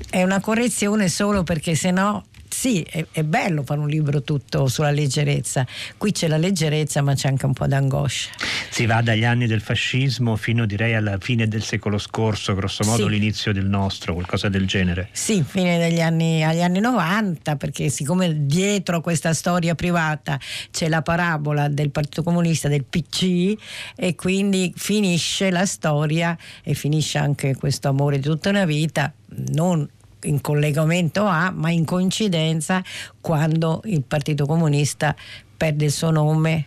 è 0.10 0.24
una 0.24 0.40
correzione 0.40 1.10
solo 1.10 1.44
perché 1.44 1.76
se 1.76 1.92
no 1.92 2.26
sì, 2.64 2.82
è, 2.90 3.06
è, 3.12 3.24
bello 3.24 3.64
fare 3.64 3.82
un 3.82 3.90
libro 3.90 4.22
tutto 4.22 4.70
sulla 4.70 4.90
leggerezza. 4.90 5.68
Qui 5.98 6.14
c'è 6.14 6.30
la 6.30 6.38
leggerezza, 6.38 7.02
ma 7.02 7.14
c'è 7.14 7.28
anche 7.28 7.46
un 7.46 7.52
po' 7.52 7.68
d'angoscia. 7.68 8.30
Si 8.70 8.86
va 8.86 9.02
dagli 9.02 9.26
anni 9.26 9.48
del 9.48 9.60
fascismo 9.60 10.38
fino 10.38 10.66
direi 10.66 10.96
alla 10.96 11.18
fine 11.20 11.50
del 11.50 11.62
secolo 11.62 11.98
scorso, 11.98 12.56
grosso 12.56 12.86
modo 12.86 13.04
sì. 13.04 13.10
l'inizio 13.10 13.52
del 13.52 13.66
nostro, 13.66 14.14
qualcosa 14.14 14.48
del 14.48 14.66
genere. 14.66 15.10
Sì, 15.12 15.44
fine 15.46 15.78
degli 15.78 16.00
anni, 16.00 16.42
agli 16.42 16.62
anni 16.62 16.80
90, 16.80 17.58
perché 17.58 17.90
siccome 17.90 18.46
dietro 18.46 19.02
questa 19.02 19.34
storia 19.34 19.76
privata 19.76 20.40
c'è 20.72 20.88
la 20.88 21.02
parabola 21.02 21.68
del 21.68 21.90
Partito 21.90 22.24
Comunista, 22.24 22.70
del 22.70 22.86
PC, 22.86 23.56
e 23.94 24.16
quindi 24.16 24.72
finisce 24.74 25.52
la 25.52 25.66
storia 25.66 26.38
e 26.64 26.76
finisce 26.76 27.18
anche 27.18 27.58
questo 27.58 27.90
amore 27.90 28.20
di 28.20 28.30
tutta 28.30 28.48
una 28.48 28.64
vita, 28.64 29.12
non 29.52 29.86
in 30.24 30.42
collegamento 30.42 31.26
a, 31.26 31.52
ma 31.52 31.70
in 31.70 31.86
coincidenza 31.86 32.84
quando 33.22 33.82
il 33.86 34.04
Partito 34.04 34.46
Comunista 34.46 35.16
perde 35.56 35.86
il 35.86 35.92
suo 35.92 36.12
nome, 36.12 36.66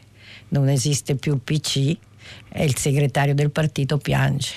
non 0.49 0.69
esiste 0.69 1.17
più 1.17 1.35
il 1.35 1.41
PC 1.41 1.97
e 2.49 2.65
il 2.65 2.77
segretario 2.77 3.35
del 3.35 3.51
partito 3.51 3.99
piange. 3.99 4.55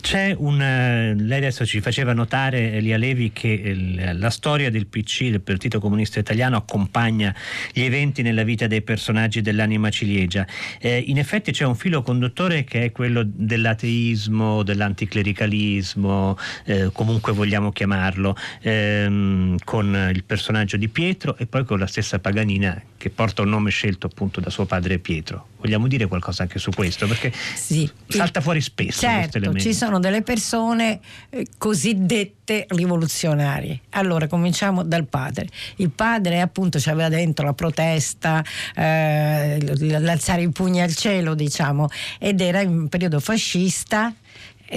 C'è 0.00 0.34
un. 0.36 0.60
Eh, 0.60 1.14
lei 1.14 1.38
adesso 1.38 1.66
ci 1.66 1.80
faceva 1.80 2.12
notare, 2.12 2.72
Elia 2.72 2.96
Levi, 2.96 3.32
che 3.32 3.74
la 4.14 4.30
storia 4.30 4.70
del 4.70 4.86
PC, 4.86 5.30
del 5.30 5.40
Partito 5.40 5.80
Comunista 5.80 6.18
Italiano, 6.18 6.56
accompagna 6.56 7.34
gli 7.72 7.82
eventi 7.82 8.22
nella 8.22 8.42
vita 8.42 8.66
dei 8.66 8.82
personaggi 8.82 9.40
dell'anima 9.40 9.90
ciliegia. 9.90 10.46
Eh, 10.80 10.98
in 11.06 11.18
effetti 11.18 11.52
c'è 11.52 11.64
un 11.64 11.76
filo 11.76 12.02
conduttore 12.02 12.64
che 12.64 12.84
è 12.84 12.92
quello 12.92 13.22
dell'ateismo, 13.24 14.62
dell'anticlericalismo, 14.62 16.36
eh, 16.64 16.90
comunque 16.92 17.32
vogliamo 17.32 17.72
chiamarlo, 17.72 18.36
ehm, 18.60 19.56
con 19.64 20.10
il 20.12 20.24
personaggio 20.24 20.76
di 20.76 20.88
Pietro 20.88 21.36
e 21.36 21.46
poi 21.46 21.64
con 21.64 21.78
la 21.78 21.86
stessa 21.86 22.18
Paganina 22.18 22.80
che 22.98 23.10
porta 23.10 23.42
un 23.42 23.48
nome 23.48 23.70
scelto 23.70 24.06
appunto 24.06 24.40
da 24.40 24.50
suo 24.50 24.66
padre 24.66 24.98
Pietro. 24.98 25.46
Vogliamo 25.60 25.86
dire 25.86 26.06
qualcosa 26.06 26.42
anche 26.42 26.58
su 26.58 26.70
questo? 26.70 27.06
Perché 27.06 27.32
sì, 27.32 27.88
salta 28.06 28.40
fuori 28.40 28.60
spesso 28.60 29.00
certo, 29.00 29.18
questo 29.18 29.38
elemento. 29.38 29.62
Ci 29.62 29.72
sono 29.88 30.00
delle 30.00 30.20
persone 30.20 31.00
eh, 31.30 31.46
cosiddette 31.56 32.66
rivoluzionarie. 32.68 33.80
Allora 33.90 34.26
cominciamo 34.26 34.82
dal 34.82 35.06
padre. 35.06 35.48
Il 35.76 35.88
padre 35.88 36.42
appunto 36.42 36.78
aveva 36.84 37.08
dentro 37.08 37.46
la 37.46 37.54
protesta, 37.54 38.44
eh, 38.74 39.58
l'alzare 39.98 40.42
i 40.42 40.50
pugni 40.50 40.82
al 40.82 40.94
cielo, 40.94 41.34
diciamo, 41.34 41.88
ed 42.18 42.42
era 42.42 42.60
in 42.60 42.68
un 42.68 42.88
periodo 42.88 43.18
fascista 43.18 44.12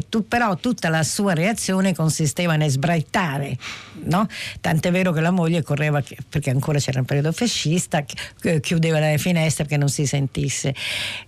tu, 0.07 0.25
però 0.25 0.55
tutta 0.55 0.87
la 0.87 1.03
sua 1.03 1.33
reazione 1.33 1.93
consisteva 1.93 2.55
nel 2.55 2.69
sbraitare, 2.69 3.57
no? 4.03 4.25
tant'è 4.61 4.89
vero 4.89 5.11
che 5.11 5.19
la 5.19 5.31
moglie 5.31 5.63
correva, 5.63 6.01
perché 6.29 6.49
ancora 6.49 6.79
c'era 6.79 6.99
un 6.99 7.05
periodo 7.05 7.33
fascista, 7.33 8.05
chiudeva 8.61 8.99
le 8.99 9.17
finestre 9.17 9.65
perché 9.65 9.77
non 9.77 9.89
si 9.89 10.05
sentisse. 10.05 10.73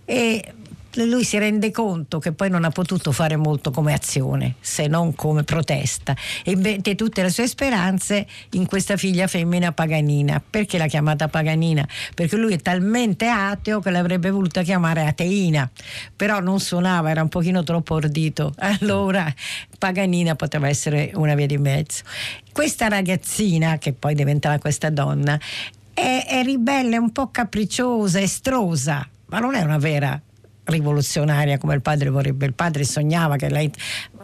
E 0.06 0.54
lui 0.96 1.24
si 1.24 1.38
rende 1.38 1.72
conto 1.72 2.20
che 2.20 2.32
poi 2.32 2.50
non 2.50 2.64
ha 2.64 2.70
potuto 2.70 3.12
fare 3.12 3.36
molto 3.36 3.72
come 3.72 3.94
azione, 3.94 4.56
se 4.60 4.88
non 4.88 5.16
come 5.16 5.44
protesta, 5.44 6.16
e 6.44 6.56
mette 6.56 6.96
tutte 6.96 7.22
le 7.22 7.30
sue 7.30 7.48
speranze 7.48 8.28
in 8.52 8.66
questa 8.66 8.96
figlia 8.98 9.28
femmina 9.28 9.72
paganina. 9.72 10.42
Perché 10.48 10.78
l'ha 10.78 10.88
chiamata 10.88 11.28
paganina? 11.28 11.88
Perché 12.14 12.36
lui 12.36 12.54
è 12.54 12.58
talmente 12.58 13.28
ateo 13.28 13.80
che 13.80 13.90
l'avrebbe 13.90 14.30
voluta 14.30 14.62
chiamare 14.62 15.06
ateina, 15.06 15.70
però 16.16 16.40
non 16.40 16.60
suonava, 16.60 17.10
era 17.10 17.22
un 17.22 17.30
pochino 17.30 17.64
troppo 17.64 17.96
ordito. 17.96 18.54
Allora 18.84 19.32
paganina 19.78 20.36
poteva 20.36 20.68
essere 20.68 21.12
una 21.16 21.36
via 21.36 21.46
di 21.46 21.58
mezzo. 21.58 22.04
Questa 22.52 22.88
ragazzina, 22.88 23.78
che 23.78 23.94
poi 23.94 24.16
diventerà 24.16 24.60
questa 24.60 24.90
donna, 24.90 25.40
è, 25.94 26.26
è 26.28 26.44
ribelle, 26.44 26.98
un 26.98 27.12
po' 27.12 27.30
capricciosa, 27.30 28.20
estrosa, 28.20 29.08
ma 29.28 29.40
non 29.40 29.56
è 29.56 29.62
una 29.62 29.78
vera 29.78 30.20
rivoluzionaria 30.66 31.58
come 31.58 31.76
il 31.76 31.82
padre 31.82 32.10
vorrebbe. 32.10 32.46
Il 32.46 32.54
padre 32.54 32.84
sognava 32.84 33.36
che 33.36 33.50
lei 33.50 33.72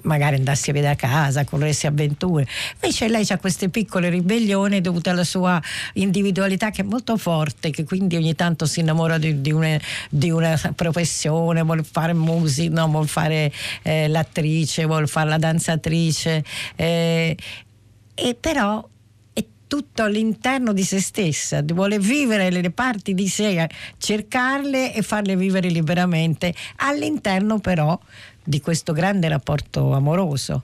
magari 0.03 0.37
andasse 0.37 0.71
via 0.71 0.81
da 0.81 0.95
casa, 0.95 1.43
corresse 1.43 1.87
avventure. 1.87 2.47
Invece 2.75 3.07
lei 3.07 3.25
ha 3.29 3.37
queste 3.37 3.69
piccole 3.69 4.09
ribellioni 4.09 4.81
dovute 4.81 5.09
alla 5.09 5.23
sua 5.23 5.61
individualità 5.93 6.71
che 6.71 6.81
è 6.81 6.85
molto 6.85 7.17
forte, 7.17 7.69
che 7.71 7.83
quindi 7.83 8.15
ogni 8.15 8.35
tanto 8.35 8.65
si 8.65 8.79
innamora 8.79 9.17
di, 9.17 9.41
di, 9.41 9.51
una, 9.51 9.79
di 10.09 10.29
una, 10.29 10.57
professione, 10.75 11.61
vuole 11.61 11.83
fare 11.83 12.13
musica, 12.13 12.73
no, 12.73 12.87
vuole 12.87 13.07
fare 13.07 13.51
eh, 13.81 14.07
l'attrice, 14.07 14.85
vuole 14.85 15.07
fare 15.07 15.29
la 15.29 15.37
danzatrice. 15.37 16.43
Eh, 16.75 17.35
e 18.15 18.35
però 18.39 18.85
tutto 19.69 20.01
all'interno 20.01 20.73
di 20.73 20.83
se 20.83 20.99
stessa, 20.99 21.61
vuole 21.63 21.99
vivere 21.99 22.49
le 22.49 22.71
parti 22.71 23.13
di 23.13 23.27
sé, 23.27 23.69
cercarle 23.99 24.95
e 24.95 25.03
farle 25.03 25.35
vivere 25.35 25.69
liberamente, 25.69 26.55
all'interno 26.77 27.59
però 27.59 27.97
di 28.43 28.59
questo 28.61 28.93
grande 28.93 29.29
rapporto 29.29 29.93
amoroso. 29.93 30.63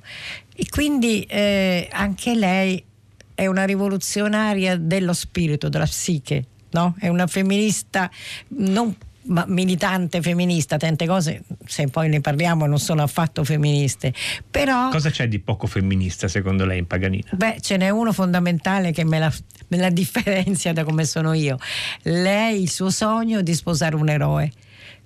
E 0.56 0.66
quindi 0.68 1.22
eh, 1.22 1.88
anche 1.92 2.34
lei 2.34 2.84
è 3.36 3.46
una 3.46 3.64
rivoluzionaria 3.64 4.76
dello 4.76 5.14
spirito, 5.14 5.70
della 5.70 5.86
psiche, 5.86 6.46
no? 6.72 6.96
è 6.98 7.08
una 7.08 7.28
femminista 7.28 8.10
non 8.48 8.96
militante 9.48 10.22
femminista, 10.22 10.78
tante 10.78 11.06
cose, 11.06 11.44
se 11.66 11.88
poi 11.88 12.10
ne 12.10 12.22
parliamo, 12.22 12.66
non 12.66 12.80
sono 12.80 13.02
affatto 13.02 13.44
femministe. 13.44 14.14
Però, 14.50 14.90
Cosa 14.90 15.10
c'è 15.10 15.28
di 15.28 15.40
poco 15.40 15.68
femminista 15.68 16.28
secondo 16.28 16.66
lei 16.66 16.80
in 16.80 16.88
Paganina? 16.88 17.30
Beh, 17.32 17.58
ce 17.60 17.78
n'è 17.78 17.90
uno 17.90 18.14
fondamentale 18.14 18.92
che 18.92 19.04
me 19.04 19.20
la, 19.20 19.34
me 19.70 19.78
la 19.78 19.90
differenzia 19.90 20.74
da 20.74 20.84
come 20.84 21.06
sono 21.06 21.34
io. 21.34 21.58
Lei, 22.04 22.62
il 22.62 22.70
suo 22.70 22.90
sogno 22.90 23.40
è 23.40 23.44
di 23.44 23.54
sposare 23.54 23.96
un 23.96 24.10
eroe 24.10 24.52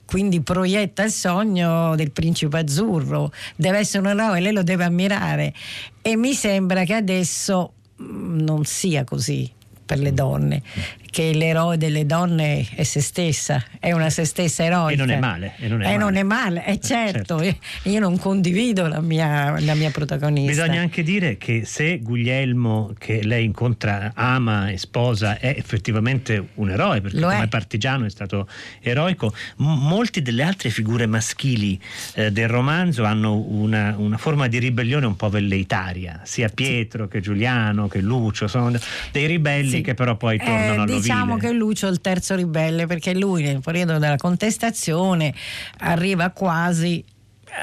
quindi 0.09 0.41
proietta 0.41 1.03
il 1.03 1.11
sogno 1.11 1.95
del 1.95 2.09
principe 2.09 2.57
azzurro, 2.57 3.31
deve 3.55 3.77
essere 3.77 3.99
un 3.99 4.19
eroe, 4.19 4.39
lei 4.39 4.51
lo 4.51 4.63
deve 4.63 4.83
ammirare 4.83 5.53
e 6.01 6.15
mi 6.15 6.33
sembra 6.33 6.83
che 6.83 6.95
adesso 6.95 7.73
mm, 8.01 8.39
non 8.39 8.65
sia 8.65 9.03
così 9.03 9.47
per 9.85 9.99
le 9.99 10.11
donne 10.11 10.63
che 11.09 11.33
l'eroe 11.33 11.77
delle 11.77 12.05
donne 12.05 12.65
è 12.75 12.83
se 12.83 13.01
stessa, 13.01 13.63
è 13.79 13.91
una 13.91 14.09
se 14.09 14.25
stessa 14.25 14.63
eroica. 14.63 15.03
E 15.03 15.05
non 15.05 15.15
è 15.15 15.19
male. 15.19 15.53
E 15.57 15.67
non 15.67 15.81
è, 15.81 15.85
e 15.85 15.87
male. 15.87 15.97
Non 15.97 16.15
è 16.15 16.23
male, 16.23 16.63
è 16.63 16.79
certo, 16.79 17.39
certo. 17.41 17.89
io 17.89 17.99
non 17.99 18.17
condivido 18.17 18.87
la 18.87 19.01
mia, 19.01 19.59
la 19.59 19.73
mia, 19.73 19.89
protagonista. 19.91 20.51
Bisogna 20.51 20.81
anche 20.81 21.03
dire 21.03 21.37
che 21.37 21.63
se 21.65 21.99
Guglielmo, 21.99 22.93
che 22.97 23.23
lei 23.23 23.45
incontra, 23.45 24.11
ama 24.13 24.69
e 24.69 24.77
sposa, 24.77 25.39
è 25.39 25.53
effettivamente 25.57 26.49
un 26.55 26.69
eroe, 26.69 27.01
perché 27.01 27.19
Lo 27.19 27.27
come 27.27 27.43
è. 27.43 27.47
partigiano 27.47 28.05
è 28.05 28.09
stato 28.09 28.47
eroico, 28.81 29.33
m- 29.57 29.87
molte 29.87 30.21
delle 30.21 30.43
altre 30.43 30.69
figure 30.69 31.05
maschili 31.07 31.79
eh, 32.15 32.31
del 32.31 32.47
romanzo 32.47 33.03
hanno 33.03 33.35
una, 33.35 33.95
una, 33.97 34.17
forma 34.17 34.47
di 34.47 34.59
ribellione 34.59 35.05
un 35.05 35.15
po' 35.15 35.29
velleitaria, 35.29 36.21
sia 36.23 36.49
Pietro 36.49 37.05
sì. 37.05 37.09
che 37.09 37.19
Giuliano 37.21 37.87
che 37.87 38.01
Lucio, 38.01 38.47
sono 38.47 38.77
dei 39.11 39.25
ribelli 39.25 39.69
sì. 39.69 39.81
che 39.81 39.93
però 39.93 40.15
poi 40.15 40.35
eh, 40.35 40.43
tornano 40.43 40.83
eh, 40.83 40.98
diciamo 40.99 41.37
che 41.37 41.51
Lucio 41.51 41.87
è 41.87 41.91
il 41.91 42.01
terzo 42.01 42.35
ribelle 42.35 42.85
perché 42.85 43.13
lui 43.13 43.43
nel 43.43 43.61
periodo 43.61 43.97
della 43.97 44.17
contestazione 44.17 45.33
arriva 45.79 46.29
quasi 46.31 47.03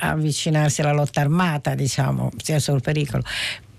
a 0.01 0.11
avvicinarsi 0.11 0.81
alla 0.81 0.93
lotta 0.93 1.21
armata, 1.21 1.75
diciamo, 1.75 2.31
sia 2.43 2.59
sul 2.59 2.81
pericolo. 2.81 3.23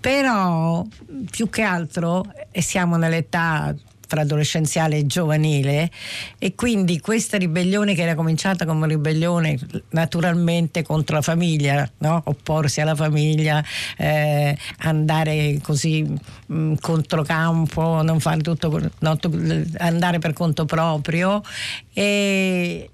Però 0.00 0.86
più 1.30 1.50
che 1.50 1.62
altro 1.62 2.24
siamo 2.52 2.96
nell'età 2.96 3.74
fra 4.08 4.22
adolescenziale 4.22 4.96
e 4.96 5.06
giovanile 5.06 5.90
e 6.38 6.54
quindi 6.54 6.98
questa 6.98 7.36
ribellione 7.36 7.94
che 7.94 8.02
era 8.02 8.14
cominciata 8.14 8.64
come 8.64 8.86
ribellione 8.88 9.58
naturalmente 9.90 10.82
contro 10.82 11.16
la 11.16 11.22
famiglia, 11.22 11.88
no? 11.98 12.22
opporsi 12.24 12.80
alla 12.80 12.94
famiglia, 12.94 13.62
eh, 13.98 14.56
andare 14.78 15.60
così 15.62 16.02
mh, 16.02 16.54
mm, 16.54 16.74
controcampo, 16.80 18.02
non 18.02 18.18
fare 18.18 18.40
tutto, 18.40 18.80
no, 19.00 19.18
andare 19.76 20.18
per 20.18 20.32
conto 20.32 20.64
proprio 20.64 21.42
e 21.92 22.88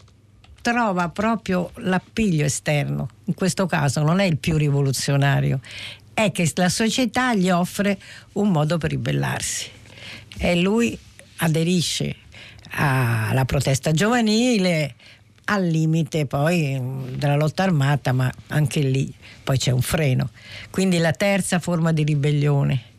trova 0.60 1.10
proprio 1.10 1.70
l'appiglio 1.76 2.44
esterno, 2.44 3.08
in 3.24 3.34
questo 3.34 3.66
caso 3.66 4.02
non 4.02 4.18
è 4.18 4.24
il 4.24 4.38
più 4.38 4.56
rivoluzionario, 4.56 5.60
è 6.12 6.32
che 6.32 6.50
la 6.56 6.68
società 6.68 7.34
gli 7.34 7.50
offre 7.50 7.98
un 8.32 8.50
modo 8.50 8.78
per 8.78 8.90
ribellarsi 8.90 9.73
e 10.38 10.56
lui 10.56 10.98
aderisce 11.38 12.16
alla 12.70 13.44
protesta 13.44 13.92
giovanile 13.92 14.94
al 15.46 15.66
limite 15.66 16.26
poi 16.26 16.80
della 17.16 17.36
lotta 17.36 17.64
armata, 17.64 18.12
ma 18.12 18.32
anche 18.48 18.80
lì 18.80 19.12
poi 19.42 19.58
c'è 19.58 19.70
un 19.70 19.82
freno. 19.82 20.30
Quindi 20.70 20.98
la 20.98 21.12
terza 21.12 21.58
forma 21.58 21.92
di 21.92 22.02
ribellione 22.02 22.92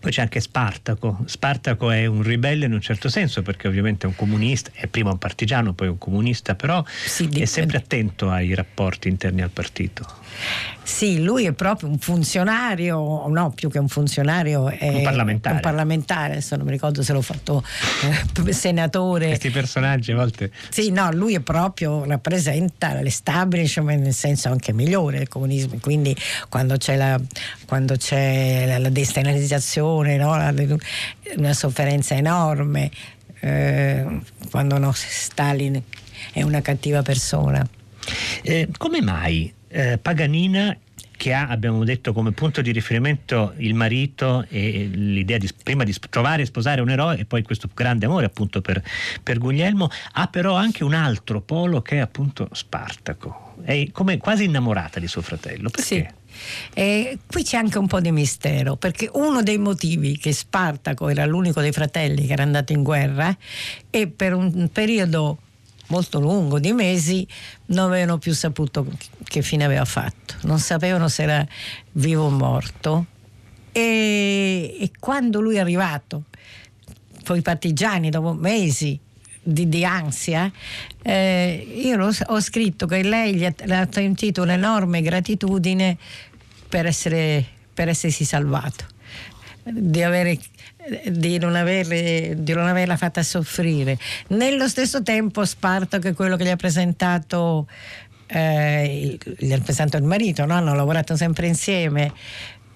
poi 0.00 0.10
c'è 0.12 0.20
anche 0.20 0.40
Spartaco. 0.40 1.20
Spartaco 1.24 1.90
è 1.90 2.04
un 2.06 2.22
ribelle 2.22 2.66
in 2.66 2.72
un 2.72 2.80
certo 2.80 3.08
senso 3.08 3.42
perché 3.42 3.68
ovviamente 3.68 4.06
è 4.06 4.08
un 4.08 4.16
comunista, 4.16 4.70
è 4.74 4.86
prima 4.86 5.10
un 5.10 5.18
partigiano, 5.18 5.72
poi 5.72 5.88
un 5.88 5.98
comunista, 5.98 6.54
però 6.54 6.84
sì, 7.06 7.28
è 7.28 7.44
sempre 7.46 7.78
attento 7.78 8.30
ai 8.30 8.54
rapporti 8.54 9.08
interni 9.08 9.40
al 9.42 9.50
partito. 9.50 10.06
Sì, 10.82 11.22
lui 11.22 11.44
è 11.44 11.52
proprio 11.52 11.88
un 11.88 11.98
funzionario, 11.98 13.26
no, 13.28 13.50
più 13.50 13.70
che 13.70 13.78
un 13.78 13.88
funzionario, 13.88 14.68
è 14.68 14.88
un 14.88 15.02
parlamentare. 15.02 15.54
Un 15.54 15.60
parlamentare, 15.60 16.32
adesso 16.32 16.56
non 16.56 16.66
mi 16.66 16.72
ricordo 16.72 17.02
se 17.02 17.12
l'ho 17.12 17.22
fatto 17.22 17.64
eh, 18.44 18.52
senatore. 18.52 19.28
Questi 19.28 19.50
personaggi 19.50 20.12
a 20.12 20.16
volte. 20.16 20.50
Sì, 20.68 20.90
no, 20.90 21.10
lui 21.10 21.34
è 21.34 21.40
proprio, 21.40 22.04
rappresenta 22.04 23.00
l'establishment 23.00 24.02
nel 24.02 24.12
senso 24.12 24.50
anche 24.50 24.72
migliore 24.72 25.18
del 25.18 25.28
comunismo, 25.28 25.78
quindi 25.80 26.14
quando 26.48 26.76
c'è 26.76 26.96
la, 26.96 27.18
quando 27.66 27.96
c'è 27.96 28.66
la, 28.66 28.78
la 28.78 28.90
destenalizzazione, 28.90 30.16
no, 30.16 30.36
la, 30.36 30.54
una 31.36 31.54
sofferenza 31.54 32.14
enorme, 32.14 32.90
eh, 33.40 34.20
quando 34.50 34.78
no, 34.78 34.92
Stalin 34.92 35.82
è 36.32 36.42
una 36.42 36.60
cattiva 36.60 37.02
persona. 37.02 37.66
Eh, 38.42 38.68
come 38.76 39.00
mai 39.00 39.52
eh, 39.74 39.98
Paganina 39.98 40.76
che 41.16 41.32
ha, 41.32 41.46
abbiamo 41.48 41.84
detto, 41.84 42.12
come 42.12 42.32
punto 42.32 42.60
di 42.60 42.70
riferimento 42.72 43.54
il 43.58 43.74
marito 43.74 44.44
e 44.48 44.88
l'idea 44.92 45.38
di 45.38 45.48
prima 45.62 45.84
di 45.84 45.94
trovare 46.10 46.42
e 46.42 46.44
sposare 46.44 46.80
un 46.80 46.90
eroe 46.90 47.18
e 47.18 47.24
poi 47.24 47.42
questo 47.42 47.68
grande 47.72 48.06
amore 48.06 48.26
appunto 48.26 48.60
per, 48.60 48.82
per 49.22 49.38
Guglielmo, 49.38 49.88
ha 50.12 50.26
però 50.26 50.54
anche 50.54 50.84
un 50.84 50.94
altro 50.94 51.40
polo 51.40 51.82
che 51.82 51.96
è 51.96 51.98
appunto 51.98 52.48
Spartaco. 52.52 53.56
È 53.62 53.88
come 53.92 54.18
quasi 54.18 54.44
innamorata 54.44 55.00
di 55.00 55.06
suo 55.06 55.22
fratello. 55.22 55.70
Perché? 55.70 55.86
Sì. 55.86 56.22
E 56.74 57.18
qui 57.26 57.44
c'è 57.44 57.56
anche 57.56 57.78
un 57.78 57.86
po' 57.86 58.00
di 58.00 58.10
mistero, 58.10 58.76
perché 58.76 59.08
uno 59.12 59.42
dei 59.42 59.58
motivi 59.58 60.18
che 60.18 60.32
Spartaco 60.32 61.08
era 61.08 61.24
l'unico 61.24 61.60
dei 61.60 61.72
fratelli 61.72 62.26
che 62.26 62.32
era 62.32 62.42
andato 62.42 62.72
in 62.72 62.82
guerra 62.82 63.34
e 63.88 64.08
per 64.08 64.34
un 64.34 64.68
periodo 64.72 65.38
molto 65.88 66.20
lungo 66.20 66.58
di 66.58 66.72
mesi 66.72 67.26
non 67.66 67.86
avevano 67.86 68.18
più 68.18 68.32
saputo 68.32 68.86
che 69.24 69.42
fine 69.42 69.64
aveva 69.64 69.84
fatto, 69.84 70.34
non 70.42 70.58
sapevano 70.58 71.08
se 71.08 71.22
era 71.22 71.46
vivo 71.92 72.24
o 72.24 72.30
morto. 72.30 73.06
E, 73.72 74.76
e 74.80 74.90
quando 74.98 75.40
lui 75.40 75.56
è 75.56 75.60
arrivato, 75.60 76.24
poi 77.24 77.38
i 77.38 77.42
partigiani 77.42 78.10
dopo 78.10 78.32
mesi 78.32 78.98
di, 79.42 79.68
di 79.68 79.84
ansia, 79.84 80.50
eh, 81.02 81.66
io 81.84 81.96
lo, 81.96 82.10
ho 82.26 82.40
scritto 82.40 82.86
che 82.86 83.02
lei 83.02 83.34
gli 83.34 83.44
ha, 83.44 83.54
ha 83.68 83.88
sentito 83.90 84.42
un'enorme 84.42 85.02
gratitudine 85.02 85.98
per, 86.68 86.86
essere, 86.86 87.44
per 87.72 87.88
essersi 87.88 88.24
salvato, 88.24 88.86
di 89.64 90.02
avere 90.02 90.38
di 91.06 91.38
non, 91.38 91.54
aver, 91.54 92.36
di 92.36 92.52
non, 92.52 92.66
averla 92.66 92.96
fatta 92.96 93.22
soffrire. 93.22 93.98
Nello 94.28 94.68
stesso 94.68 95.02
tempo 95.02 95.44
Spartaco 95.44 96.08
è 96.08 96.14
quello 96.14 96.36
che 96.36 96.44
gli 96.44 96.50
ha 96.50 96.56
presentato, 96.56 97.68
eh, 98.26 99.18
gli 99.38 99.52
ha 99.52 99.58
presentato 99.58 100.02
il 100.02 100.08
marito, 100.08 100.44
no? 100.44 100.54
hanno 100.54 100.74
lavorato 100.74 101.16
sempre 101.16 101.46
insieme. 101.46 102.12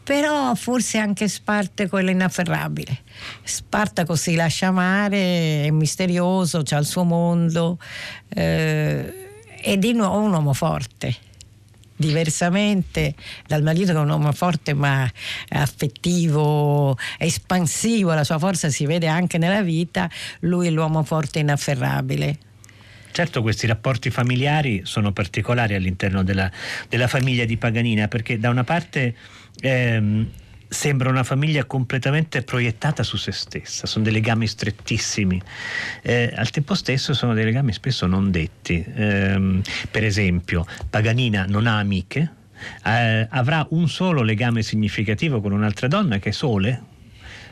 Però 0.02 0.54
forse 0.54 0.96
anche 0.96 1.28
Spartaco 1.28 1.98
è 1.98 2.02
l'inafferrabile. 2.02 3.00
Spartaco 3.42 4.16
si 4.16 4.34
lascia 4.36 4.68
amare, 4.68 5.64
è 5.64 5.70
misterioso, 5.70 6.62
ha 6.66 6.76
il 6.78 6.86
suo 6.86 7.04
mondo, 7.04 7.78
eh, 8.30 9.36
è 9.60 9.76
di 9.76 9.92
nuovo 9.92 10.20
un 10.20 10.32
uomo 10.32 10.54
forte 10.54 11.26
diversamente 11.98 13.14
dal 13.46 13.62
marito 13.62 13.92
che 13.92 13.98
è 13.98 14.00
un 14.00 14.08
uomo 14.08 14.32
forte 14.32 14.72
ma 14.72 15.10
affettivo, 15.48 16.96
espansivo, 17.18 18.14
la 18.14 18.24
sua 18.24 18.38
forza 18.38 18.70
si 18.70 18.86
vede 18.86 19.08
anche 19.08 19.36
nella 19.36 19.62
vita, 19.62 20.08
lui 20.40 20.68
è 20.68 20.70
l'uomo 20.70 21.02
forte 21.02 21.40
inafferrabile. 21.40 22.38
Certo 23.10 23.42
questi 23.42 23.66
rapporti 23.66 24.10
familiari 24.10 24.82
sono 24.84 25.12
particolari 25.12 25.74
all'interno 25.74 26.22
della, 26.22 26.50
della 26.88 27.08
famiglia 27.08 27.44
di 27.44 27.56
Paganina 27.56 28.06
perché 28.06 28.38
da 28.38 28.48
una 28.48 28.62
parte 28.62 29.14
ehm, 29.60 30.28
sembra 30.68 31.08
una 31.08 31.25
famiglia 31.25 31.64
completamente 31.64 32.42
proiettata 32.42 33.02
su 33.02 33.16
se 33.16 33.32
stessa, 33.32 33.87
sono 33.87 34.04
dei 34.04 34.12
legami 34.12 34.46
strettissimi, 34.46 35.40
eh, 36.02 36.32
al 36.37 36.50
tempo 36.50 36.75
stesso 36.75 37.14
sono 37.14 37.34
dei 37.34 37.44
legami 37.44 37.72
spesso 37.72 38.06
non 38.06 38.30
detti. 38.30 38.84
Eh, 38.84 39.60
per 39.90 40.04
esempio, 40.04 40.66
Paganina 40.88 41.46
non 41.46 41.66
ha 41.66 41.78
amiche, 41.78 42.32
eh, 42.84 43.26
avrà 43.30 43.66
un 43.70 43.88
solo 43.88 44.22
legame 44.22 44.62
significativo 44.62 45.40
con 45.40 45.52
un'altra 45.52 45.88
donna 45.88 46.18
che 46.18 46.30
è 46.30 46.32
Sole, 46.32 46.82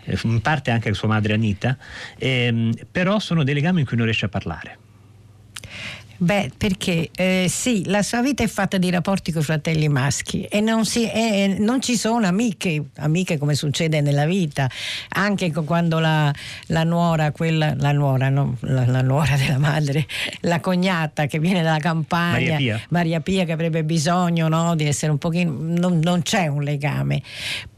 eh, 0.05 0.19
in 0.25 0.41
parte 0.41 0.71
anche 0.71 0.93
sua 0.95 1.09
madre 1.09 1.35
Anita, 1.35 1.77
ehm, 2.19 2.73
però 2.91 3.19
sono 3.19 3.45
dei 3.45 3.55
legami 3.55 3.81
in 3.81 3.87
cui 3.87 3.97
non 3.97 4.05
riesce 4.05 4.27
a 4.27 4.29
parlare. 4.29 4.79
Beh, 6.19 6.51
perché 6.57 7.11
eh, 7.15 7.47
sì, 7.49 7.85
la 7.87 8.03
sua 8.03 8.23
vita 8.23 8.43
è 8.43 8.47
fatta 8.47 8.79
di 8.79 8.91
rapporti 8.91 9.33
con 9.33 9.43
i 9.43 9.45
fratelli 9.45 9.89
maschi 9.89 10.45
e 10.45 10.61
non, 10.61 10.85
si, 10.85 11.11
eh, 11.11 11.57
non, 11.59 11.81
ci 11.83 11.97
sono 11.97 12.27
amiche, 12.27 12.83
amiche 12.97 13.37
come 13.37 13.55
succede 13.55 14.01
nella 14.01 14.25
vita, 14.25 14.69
anche 15.11 15.53
quando 15.53 15.99
la, 15.99 16.33
la 16.69 16.85
nuora, 16.85 17.33
quella, 17.33 17.75
la 17.77 17.93
nuora, 17.93 18.29
no? 18.31 18.57
la, 18.61 18.87
la, 18.87 19.03
nuora 19.03 19.37
della 19.37 19.59
madre, 19.59 20.07
la 20.41 20.61
cognata 20.61 21.27
che 21.27 21.39
viene 21.39 21.63
dalla 21.63 21.79
campagna, 21.79 22.33
Maria 22.33 22.57
Pia, 22.57 22.81
Maria 22.89 23.21
Pia 23.21 23.45
che 23.45 23.53
avrebbe 23.53 23.85
bisogno 23.85 24.49
no, 24.49 24.75
di 24.75 24.87
essere 24.87 25.13
un 25.13 25.19
pochino, 25.19 25.55
non, 25.61 26.01
non 26.03 26.23
c'è 26.23 26.47
un 26.47 26.63
legame 26.63 27.23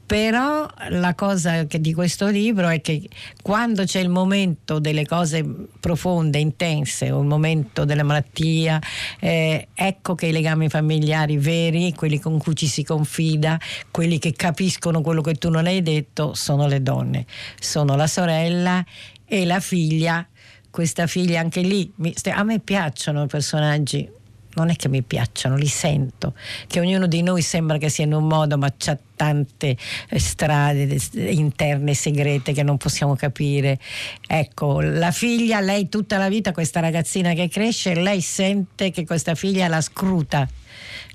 però 0.09 0.67
la 0.89 1.15
cosa 1.15 1.65
di 1.65 1.93
questo 1.93 2.29
libro 2.29 2.69
è 2.69 2.81
che 2.81 3.07
quando 3.43 3.85
c'è 3.85 4.01
il 4.01 4.09
momento 4.09 4.79
delle 4.79 5.05
cose 5.05 5.45
profonde, 5.79 6.39
intense, 6.39 7.11
o 7.11 7.21
il 7.21 7.27
momento 7.27 7.85
della 7.85 8.05
malattia, 8.05 8.81
eh, 9.21 9.69
ecco 9.75 10.15
che 10.15 10.29
i 10.29 10.33
legami 10.33 10.71
familiari 10.71 11.37
veri, 11.37 11.93
quelli 11.93 12.19
con 12.19 12.39
cui 12.39 12.57
ci 12.57 12.67
si 12.67 12.85
confida, 12.85 13.61
quelli 13.91 14.19
che 14.19 14.33
capiscono 14.33 15.03
quello 15.03 15.21
che 15.21 15.35
tu 15.35 15.51
non 15.51 15.67
hai 15.67 15.83
detto, 15.83 16.33
sono 16.33 16.67
le 16.67 16.83
donne, 16.83 17.27
sono 17.61 17.95
la 17.95 18.07
sorella 18.07 18.83
e 19.27 19.45
la 19.45 19.61
figlia. 19.61 20.27
Questa 20.71 21.07
figlia 21.07 21.41
anche 21.41 21.61
lì, 21.61 21.93
a 22.33 22.43
me 22.45 22.61
piacciono 22.61 23.25
i 23.25 23.27
personaggi 23.27 24.17
non 24.59 24.71
è 24.71 24.77
che 24.77 24.89
mi 24.89 25.03
piacciono, 25.03 25.57
li 25.57 25.69
sento, 25.69 26.35
che 26.67 26.81
ognuno 26.81 27.07
di 27.07 27.23
noi 27.23 27.43
sembra 27.43 27.79
che 27.79 27.89
sia 27.89 28.05
in 28.05 28.13
un 28.13 28.27
modo, 28.27 28.59
ma 28.59 28.73
c'ha 28.77 28.99
tante 29.15 29.77
eh, 30.09 30.19
strade 30.19 30.99
interne 31.13 31.95
segrete 31.95 32.53
che 32.53 32.63
non 32.63 32.77
possiamo 32.77 33.15
capire. 33.15 33.79
Ecco, 34.27 34.81
la 34.81 35.13
figlia, 35.13 35.61
lei 35.61 35.89
tutta 35.89 36.19
la 36.19 36.29
vita, 36.29 36.53
questa 36.53 36.81
ragazzina 36.81 37.33
che 37.35 37.49
cresce, 37.49 37.95
lei 37.95 38.21
sente 38.21 38.91
che 38.91 39.07
questa 39.07 39.35
figlia 39.35 39.69
la 39.69 39.81
scruta, 39.81 40.49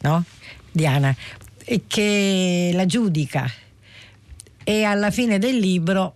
no? 0.01 0.23
Diana, 0.71 1.15
e 1.65 1.83
che 1.85 2.71
la 2.73 2.85
giudica. 2.85 3.49
E 4.63 4.83
alla 4.83 5.11
fine 5.11 5.39
del 5.39 5.57
libro 5.57 6.15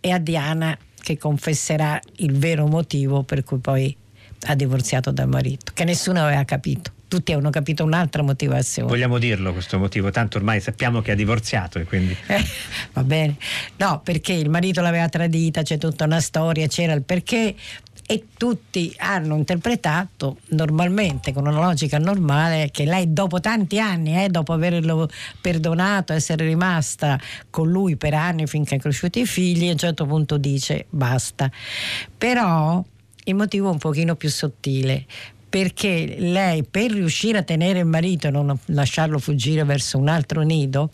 è 0.00 0.10
a 0.10 0.18
Diana 0.18 0.76
che 1.00 1.16
confesserà 1.16 2.00
il 2.16 2.36
vero 2.36 2.66
motivo 2.66 3.22
per 3.22 3.44
cui 3.44 3.58
poi 3.58 3.96
ha 4.44 4.54
divorziato 4.54 5.10
dal 5.10 5.28
marito, 5.28 5.72
che 5.74 5.84
nessuno 5.84 6.22
aveva 6.22 6.44
capito. 6.44 6.92
Tutti 7.06 7.30
avevano 7.30 7.52
capito 7.52 7.84
un'altra 7.84 8.22
motivazione. 8.22 8.88
Vogliamo 8.88 9.18
dirlo 9.18 9.52
questo 9.52 9.78
motivo, 9.78 10.10
tanto 10.10 10.38
ormai 10.38 10.60
sappiamo 10.60 11.00
che 11.00 11.12
ha 11.12 11.14
divorziato 11.14 11.78
e 11.78 11.84
quindi... 11.84 12.16
Eh, 12.26 12.44
va 12.92 13.04
bene. 13.04 13.36
No, 13.76 14.00
perché 14.02 14.32
il 14.32 14.50
marito 14.50 14.80
l'aveva 14.80 15.08
tradita, 15.08 15.62
c'è 15.62 15.78
tutta 15.78 16.04
una 16.04 16.20
storia, 16.20 16.66
c'era 16.66 16.92
il 16.92 17.02
perché 17.02 17.54
e 18.06 18.26
tutti 18.36 18.92
hanno 18.98 19.36
interpretato 19.36 20.38
normalmente, 20.48 21.32
con 21.32 21.46
una 21.46 21.58
logica 21.58 21.98
normale, 21.98 22.68
che 22.70 22.84
lei 22.84 23.12
dopo 23.12 23.40
tanti 23.40 23.78
anni, 23.78 24.22
eh, 24.22 24.28
dopo 24.28 24.52
averlo 24.52 25.08
perdonato, 25.40 26.12
essere 26.12 26.44
rimasta 26.44 27.18
con 27.48 27.70
lui 27.70 27.96
per 27.96 28.14
anni 28.14 28.46
finché 28.46 28.74
hanno 28.74 28.82
cresciuti 28.82 29.20
i 29.20 29.26
figli, 29.26 29.68
a 29.68 29.72
un 29.72 29.78
certo 29.78 30.04
punto 30.04 30.36
dice 30.36 30.86
basta. 30.90 31.50
Però 32.18 32.84
il 33.24 33.34
motivo 33.34 33.68
è 33.68 33.72
un 33.72 33.78
pochino 33.78 34.16
più 34.16 34.28
sottile 34.28 35.06
perché 35.54 36.16
lei 36.18 36.64
per 36.64 36.90
riuscire 36.90 37.38
a 37.38 37.42
tenere 37.44 37.78
il 37.78 37.84
marito 37.84 38.26
e 38.26 38.30
non 38.32 38.58
lasciarlo 38.66 39.20
fuggire 39.20 39.62
verso 39.62 39.98
un 39.98 40.08
altro 40.08 40.42
nido 40.42 40.88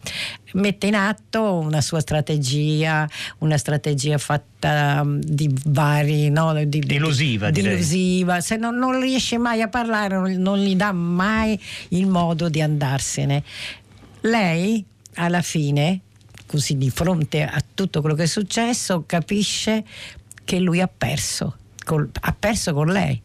mette 0.53 0.89
in 0.89 0.97
atto 0.97 1.55
una 1.55 1.81
sua 1.81 2.01
strategia 2.01 3.09
una 3.39 3.57
strategia 3.57 4.19
fatta 4.19 5.01
um, 5.03 5.19
di 5.19 5.51
vari 5.65 6.29
no, 6.29 6.53
di, 6.67 6.79
delusiva, 6.79 7.49
di, 7.49 7.63
delusiva. 7.63 8.43
se 8.43 8.57
non, 8.57 8.77
non, 8.77 9.01
riesce 9.01 9.39
mai 9.39 9.63
a 9.63 9.69
parlare 9.69 10.17
non, 10.17 10.31
non 10.33 10.59
gli 10.59 10.77
dà 10.77 10.93
mai 10.93 11.59
il 11.91 12.07
modo 12.07 12.51
di 12.51 12.61
andarsene. 12.61 13.43
Lei 14.21 14.85
alla 15.15 15.41
fine 15.41 16.01
così 16.45 16.77
di 16.77 16.91
fronte 16.91 17.45
a 17.45 17.65
tutto 17.75 18.03
quello 18.03 18.15
che 18.15 18.25
è 18.25 18.27
successo 18.27 19.05
capisce 19.07 19.85
che 20.45 20.59
lui 20.59 20.83
ha 20.83 20.91
perso 20.95 21.57
col, 21.85 22.11
ha 22.21 22.35
perso 22.39 22.73
con 22.73 22.89
lei. 22.89 23.21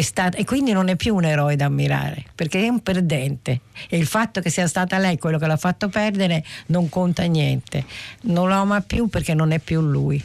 Stata, 0.00 0.38
e 0.38 0.46
quindi 0.46 0.72
non 0.72 0.88
è 0.88 0.96
più 0.96 1.14
un 1.14 1.26
eroe 1.26 1.56
da 1.56 1.66
ammirare 1.66 2.24
perché 2.34 2.64
è 2.64 2.68
un 2.68 2.80
perdente 2.80 3.60
e 3.90 3.98
il 3.98 4.06
fatto 4.06 4.40
che 4.40 4.48
sia 4.48 4.66
stata 4.66 4.96
lei 4.96 5.18
quello 5.18 5.36
che 5.36 5.46
l'ha 5.46 5.58
fatto 5.58 5.90
perdere 5.90 6.42
non 6.68 6.88
conta 6.88 7.24
niente 7.24 7.84
non 8.22 8.48
lo 8.48 8.54
ama 8.54 8.80
più 8.80 9.08
perché 9.08 9.34
non 9.34 9.50
è 9.50 9.58
più 9.58 9.82
lui 9.82 10.22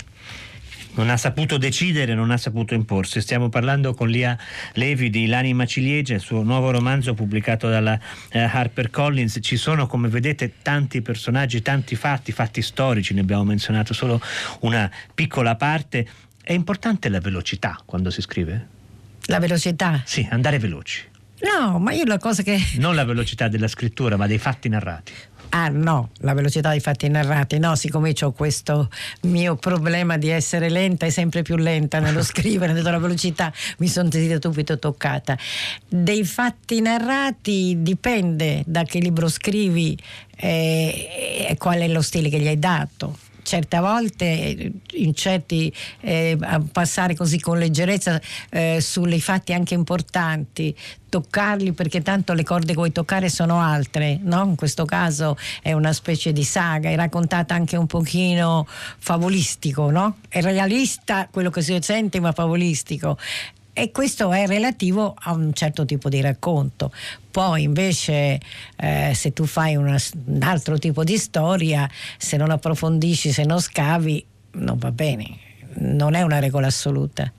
non 0.99 1.09
ha 1.09 1.17
saputo 1.17 1.57
decidere, 1.57 2.13
non 2.13 2.29
ha 2.29 2.37
saputo 2.37 2.73
imporsi. 2.73 3.21
Stiamo 3.21 3.47
parlando 3.47 3.93
con 3.93 4.09
Lia 4.09 4.37
Levi 4.73 5.09
di 5.09 5.27
L'anima 5.27 5.65
ciliegia, 5.65 6.15
il 6.15 6.19
suo 6.19 6.43
nuovo 6.43 6.71
romanzo 6.71 7.13
pubblicato 7.13 7.69
dalla 7.69 7.97
eh, 8.29 8.39
Harper 8.39 8.89
Collins. 8.89 9.37
Ci 9.41 9.55
sono, 9.55 9.87
come 9.87 10.09
vedete, 10.09 10.55
tanti 10.61 11.01
personaggi, 11.01 11.61
tanti 11.61 11.95
fatti, 11.95 12.31
fatti 12.31 12.61
storici, 12.61 13.13
ne 13.13 13.21
abbiamo 13.21 13.45
menzionato 13.45 13.93
solo 13.93 14.19
una 14.61 14.91
piccola 15.13 15.55
parte. 15.55 16.05
È 16.41 16.53
importante 16.53 17.09
la 17.09 17.19
velocità 17.19 17.79
quando 17.85 18.09
si 18.09 18.21
scrive? 18.21 18.67
La 19.25 19.39
velocità? 19.39 20.01
Sì, 20.05 20.27
andare 20.31 20.57
veloci. 20.57 21.07
No, 21.41 21.79
ma 21.79 21.93
io 21.93 22.03
la 22.05 22.17
cosa 22.17 22.43
che... 22.43 22.59
Non 22.75 22.95
la 22.95 23.05
velocità 23.05 23.47
della 23.47 23.67
scrittura, 23.67 24.17
ma 24.17 24.27
dei 24.27 24.39
fatti 24.39 24.67
narrati. 24.67 25.13
Ah 25.51 25.69
no, 25.69 26.11
la 26.17 26.33
velocità 26.33 26.69
dei 26.69 26.79
fatti 26.79 27.07
narrati, 27.07 27.57
no, 27.57 27.75
siccome 27.75 28.13
ho 28.21 28.31
questo 28.33 28.89
mio 29.21 29.55
problema 29.55 30.17
di 30.17 30.29
essere 30.29 30.69
lenta 30.69 31.07
e 31.07 31.11
sempre 31.11 31.41
più 31.41 31.55
lenta 31.55 31.99
nello 31.99 32.21
scrivere, 32.23 32.73
nella 32.73 32.99
velocità, 32.99 33.51
mi 33.77 33.87
sono 33.87 34.11
sentita 34.11 34.37
subito 34.39 34.77
toccata. 34.77 35.37
Dei 35.87 36.23
fatti 36.23 36.81
narrati 36.81 37.77
dipende 37.79 38.61
da 38.65 38.83
che 38.83 38.99
libro 38.99 39.27
scrivi 39.27 39.97
eh, 40.35 41.47
e 41.49 41.57
qual 41.57 41.79
è 41.79 41.87
lo 41.87 42.01
stile 42.01 42.29
che 42.29 42.39
gli 42.39 42.47
hai 42.47 42.59
dato 42.59 43.17
certe 43.49 43.79
volte 43.79 44.71
in 44.91 45.15
certi 45.15 45.73
eh, 46.01 46.37
passare 46.71 47.15
così 47.15 47.39
con 47.39 47.57
leggerezza 47.57 48.21
eh, 48.51 48.77
sulle 48.79 49.19
fatti 49.19 49.53
anche 49.53 49.73
importanti 49.73 50.75
toccarli 51.09 51.71
perché 51.71 52.03
tanto 52.03 52.33
le 52.33 52.43
corde 52.43 52.67
che 52.67 52.73
vuoi 52.75 52.91
toccare 52.91 53.27
sono 53.27 53.59
altre 53.59 54.19
no? 54.21 54.43
in 54.43 54.55
questo 54.55 54.85
caso 54.85 55.35
è 55.63 55.73
una 55.73 55.93
specie 55.93 56.31
di 56.31 56.43
saga 56.43 56.91
è 56.91 56.95
raccontata 56.95 57.55
anche 57.55 57.75
un 57.75 57.87
pochino 57.87 58.67
favolistico 58.67 59.89
no? 59.89 60.17
è 60.27 60.41
realista 60.41 61.27
quello 61.31 61.49
che 61.49 61.63
si 61.63 61.75
sente 61.81 62.19
ma 62.19 62.31
favolistico 62.31 63.17
e 63.73 63.91
questo 63.91 64.31
è 64.31 64.45
relativo 64.45 65.15
a 65.17 65.31
un 65.31 65.53
certo 65.53 65.85
tipo 65.85 66.09
di 66.09 66.21
racconto. 66.21 66.91
Poi 67.31 67.63
invece 67.63 68.39
eh, 68.75 69.11
se 69.13 69.33
tu 69.33 69.45
fai 69.45 69.75
una, 69.75 69.97
un 70.25 70.43
altro 70.43 70.77
tipo 70.77 71.03
di 71.03 71.17
storia, 71.17 71.89
se 72.17 72.37
non 72.37 72.51
approfondisci, 72.51 73.31
se 73.31 73.43
non 73.43 73.59
scavi, 73.59 74.25
non 74.51 74.77
va 74.77 74.91
bene, 74.91 75.37
non 75.75 76.15
è 76.15 76.21
una 76.21 76.39
regola 76.39 76.67
assoluta. 76.67 77.31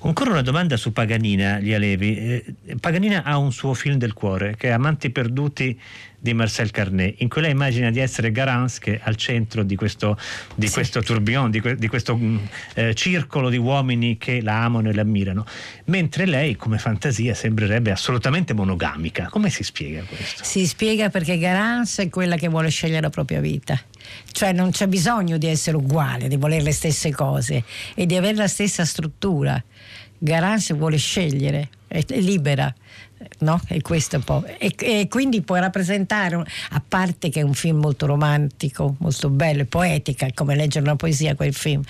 Ancora 0.00 0.30
una 0.30 0.42
domanda 0.42 0.76
su 0.76 0.92
Paganina, 0.92 1.58
gli 1.58 1.72
Alevi. 1.72 2.16
Eh, 2.16 2.54
Paganina 2.78 3.22
ha 3.22 3.38
un 3.38 3.52
suo 3.52 3.72
film 3.74 3.96
del 3.96 4.12
cuore 4.12 4.54
che 4.56 4.68
è 4.68 4.72
Amanti 4.72 5.10
perduti 5.10 5.78
di 6.18 6.34
Marcel 6.34 6.70
Carnet, 6.70 7.20
in 7.20 7.28
cui 7.28 7.42
lei 7.42 7.50
immagina 7.50 7.90
di 7.90 8.00
essere 8.00 8.32
Garance 8.32 8.78
che 8.80 8.96
è 8.96 9.00
al 9.04 9.16
centro 9.16 9.62
di 9.62 9.76
questo, 9.76 10.18
di 10.54 10.66
sì. 10.66 10.72
questo 10.72 11.02
tourbillon, 11.02 11.50
di, 11.50 11.60
que, 11.60 11.76
di 11.76 11.88
questo 11.88 12.16
mm, 12.16 12.38
eh, 12.74 12.94
circolo 12.94 13.48
di 13.48 13.56
uomini 13.56 14.18
che 14.18 14.40
la 14.40 14.64
amano 14.64 14.88
e 14.88 14.94
la 14.94 15.02
ammirano, 15.02 15.44
mentre 15.86 16.26
lei 16.26 16.56
come 16.56 16.78
fantasia 16.78 17.34
sembrerebbe 17.34 17.90
assolutamente 17.90 18.54
monogamica. 18.54 19.28
Come 19.30 19.50
si 19.50 19.62
spiega 19.62 20.02
questo? 20.02 20.44
Si 20.44 20.66
spiega 20.66 21.10
perché 21.10 21.38
Garance 21.38 22.02
è 22.02 22.08
quella 22.08 22.36
che 22.36 22.48
vuole 22.48 22.70
scegliere 22.70 23.02
la 23.02 23.10
propria 23.10 23.40
vita 23.40 23.80
cioè 24.30 24.52
non 24.52 24.70
c'è 24.70 24.86
bisogno 24.86 25.38
di 25.38 25.46
essere 25.46 25.76
uguale, 25.76 26.28
di 26.28 26.36
volere 26.36 26.62
le 26.62 26.72
stesse 26.72 27.10
cose 27.12 27.64
e 27.94 28.06
di 28.06 28.16
avere 28.16 28.36
la 28.36 28.48
stessa 28.48 28.84
struttura. 28.84 29.62
Garance 30.18 30.74
vuole 30.74 30.96
scegliere, 30.96 31.68
è, 31.86 32.04
è 32.04 32.20
libera. 32.20 32.72
No? 33.38 33.60
E 33.68 33.80
questo 33.80 34.16
un 34.16 34.22
po'. 34.22 34.44
E, 34.58 34.74
e, 34.78 35.08
quindi 35.08 35.40
può 35.40 35.56
rappresentare, 35.56 36.36
a 36.36 36.82
parte 36.86 37.30
che 37.30 37.40
è 37.40 37.42
un 37.42 37.54
film 37.54 37.78
molto 37.78 38.06
romantico, 38.06 38.96
molto 38.98 39.30
bello 39.30 39.62
e 39.62 39.64
poetica, 39.64 40.28
come 40.34 40.54
leggere 40.54 40.84
una 40.84 40.96
poesia 40.96 41.34
quel 41.34 41.54
film, 41.54 41.82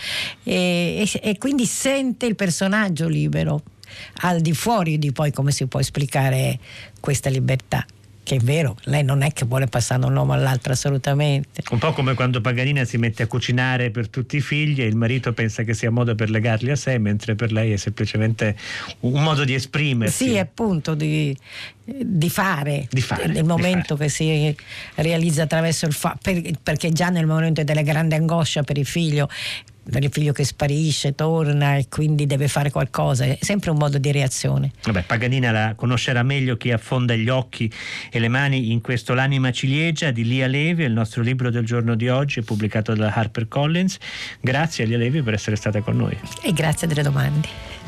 e, 0.45 1.05
e, 1.13 1.21
e 1.21 1.39
quindi 1.39 1.67
sente 1.67 2.27
il 2.27 2.37
personaggio 2.37 3.09
libero, 3.09 3.63
al 4.23 4.41
di 4.41 4.53
fuori 4.53 4.99
di 4.99 5.11
poi 5.11 5.33
come 5.33 5.51
si 5.51 5.67
può 5.67 5.81
esplicare 5.81 6.59
questa 7.01 7.29
libertà 7.29 7.85
che 8.27 8.35
è 8.35 8.39
vero, 8.41 8.77
lei 8.87 9.05
non 9.05 9.23
è 9.23 9.33
che 9.33 9.45
vuole 9.45 9.69
passare 9.69 10.01
da 10.01 10.09
un 10.09 10.17
uomo 10.17 10.33
all'altro 10.33 10.73
assolutamente. 10.73 11.62
Un 11.71 11.79
po' 11.79 11.93
come 11.93 12.15
quando 12.15 12.41
Paganina 12.41 12.85
si 12.85 12.99
mette 12.99 13.23
a 13.23 13.29
cucinare 13.29 13.93
per 13.93 14.09
tutti 14.09 14.39
i 14.39 14.41
figli 14.41 14.83
e 14.83 14.87
il 14.87 14.97
marito 14.97 15.33
pensa 15.33 15.62
che 15.62 15.75
sia 15.75 15.93
modo 15.93 16.17
per 16.17 16.29
legarli 16.29 16.73
a 16.73 16.75
sé, 16.75 16.99
mentre 16.99 17.37
per 17.37 17.53
lei 17.53 17.71
è 17.71 17.77
semplicemente 17.77 18.57
un 19.01 19.23
modo 19.23 19.45
di 19.45 19.55
esprimersi. 19.55 20.31
Sì, 20.31 20.39
appunto, 20.39 20.97
di, 20.97 21.39
di 21.85 22.29
fare, 22.29 22.89
di 22.91 23.01
fare 23.01 23.29
nel 23.29 23.45
momento 23.45 23.95
fare. 23.97 24.09
che 24.09 24.12
si 24.12 24.57
realizza 24.97 25.45
attraverso 25.45 25.87
il 25.87 25.93
fatto, 25.93 26.19
per, 26.21 26.43
perché 26.61 26.91
già 26.91 27.11
nel 27.11 27.27
momento 27.27 27.62
della 27.62 27.83
grande 27.83 28.17
angoscia 28.17 28.65
per 28.65 28.77
il 28.77 28.87
figlio 28.87 29.29
per 29.90 30.03
il 30.03 30.11
figlio 30.11 30.33
che 30.33 30.44
sparisce, 30.44 31.14
torna 31.14 31.77
e 31.77 31.87
quindi 31.88 32.27
deve 32.27 32.49
fare 32.49 32.70
qualcosa, 32.70 33.25
è 33.25 33.38
sempre 33.40 33.70
un 33.70 33.77
modo 33.77 33.99
di 33.99 34.11
reazione. 34.11 34.72
Vabbè, 34.83 35.03
Paganina 35.05 35.51
la 35.51 35.75
conoscerà 35.75 36.22
meglio 36.22 36.57
chi 36.57 36.72
affonda 36.72 37.14
gli 37.14 37.29
occhi 37.29 37.70
e 38.11 38.18
le 38.18 38.29
mani 38.29 38.72
in 38.72 38.81
questo 38.81 39.14
L'anima 39.14 39.51
ciliegia 39.53 40.11
di 40.11 40.25
Lia 40.25 40.46
Levi, 40.46 40.85
il 40.85 40.92
nostro 40.92 41.22
libro 41.22 41.51
del 41.51 41.64
giorno 41.64 41.94
di 41.94 42.09
oggi, 42.09 42.42
pubblicato 42.42 42.94
da 42.94 43.12
HarperCollins. 43.12 43.99
Grazie 44.40 44.85
a 44.85 44.87
Lia 44.87 44.99
Levi 44.99 45.22
per 45.22 45.35
essere 45.35 45.57
stata 45.57 45.81
con 45.81 45.96
noi. 45.96 46.16
E 46.42 46.53
grazie 46.53 46.87
delle 46.87 47.03
domande. 47.03 47.86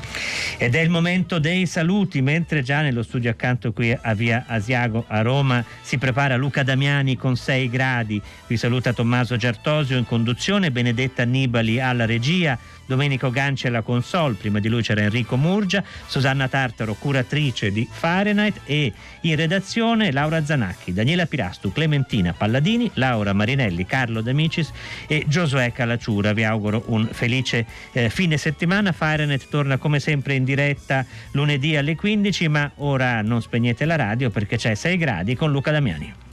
Ed 0.56 0.74
è 0.74 0.80
il 0.80 0.90
momento 0.90 1.38
dei 1.38 1.66
saluti, 1.66 2.20
mentre 2.20 2.62
già 2.62 2.80
nello 2.80 3.02
studio 3.02 3.30
accanto 3.30 3.72
qui 3.72 3.96
a 4.00 4.14
Via 4.14 4.44
Asiago 4.46 5.04
a 5.08 5.22
Roma 5.22 5.64
si 5.80 5.98
prepara 5.98 6.36
Luca 6.36 6.62
Damiani 6.62 7.16
con 7.16 7.36
6 7.36 7.68
gradi. 7.68 8.20
Vi 8.46 8.56
saluta 8.56 8.92
Tommaso 8.92 9.36
Giartosio 9.36 9.96
in 9.96 10.04
conduzione, 10.04 10.70
Benedetta 10.70 11.22
Annibali 11.22 11.80
alla 11.80 12.06
regia. 12.06 12.58
Domenico 12.88 13.30
Ganci 13.30 13.66
alla 13.66 13.82
console, 13.82 14.32
prima 14.32 14.60
di 14.60 14.68
lui 14.68 14.80
c'era 14.80 15.02
Enrico 15.02 15.36
Murgia, 15.36 15.84
Susanna 16.06 16.48
Tartaro, 16.48 16.94
curatrice 16.94 17.70
di 17.70 17.86
Fahrenheit 17.88 18.62
e 18.64 18.90
in 19.20 19.36
redazione 19.36 20.10
Laura 20.10 20.42
Zanacchi, 20.42 20.94
Daniela 20.94 21.26
Pirastu, 21.26 21.70
Clementina 21.70 22.32
Palladini, 22.32 22.90
Laura 22.94 23.34
Marinelli, 23.34 23.84
Carlo 23.84 24.22
D'Amicis 24.22 24.72
e 25.06 25.26
Giosuè 25.28 25.70
Calacciura. 25.70 26.32
Vi 26.32 26.44
auguro 26.44 26.84
un 26.86 27.06
felice 27.12 27.66
eh, 27.92 28.08
fine 28.08 28.38
settimana. 28.38 28.92
Fahrenheit 28.92 29.48
torna 29.50 29.76
come 29.76 30.00
sempre 30.00 30.34
in 30.34 30.44
diretta 30.44 31.04
lunedì 31.32 31.76
alle 31.76 31.94
15, 31.94 32.48
ma 32.48 32.70
ora 32.76 33.20
non 33.20 33.42
spegnete 33.42 33.84
la 33.84 33.96
radio 33.96 34.30
perché 34.30 34.56
c'è 34.56 34.74
6 34.74 34.96
gradi 34.96 35.36
con 35.36 35.50
Luca 35.50 35.70
Damiani. 35.70 36.26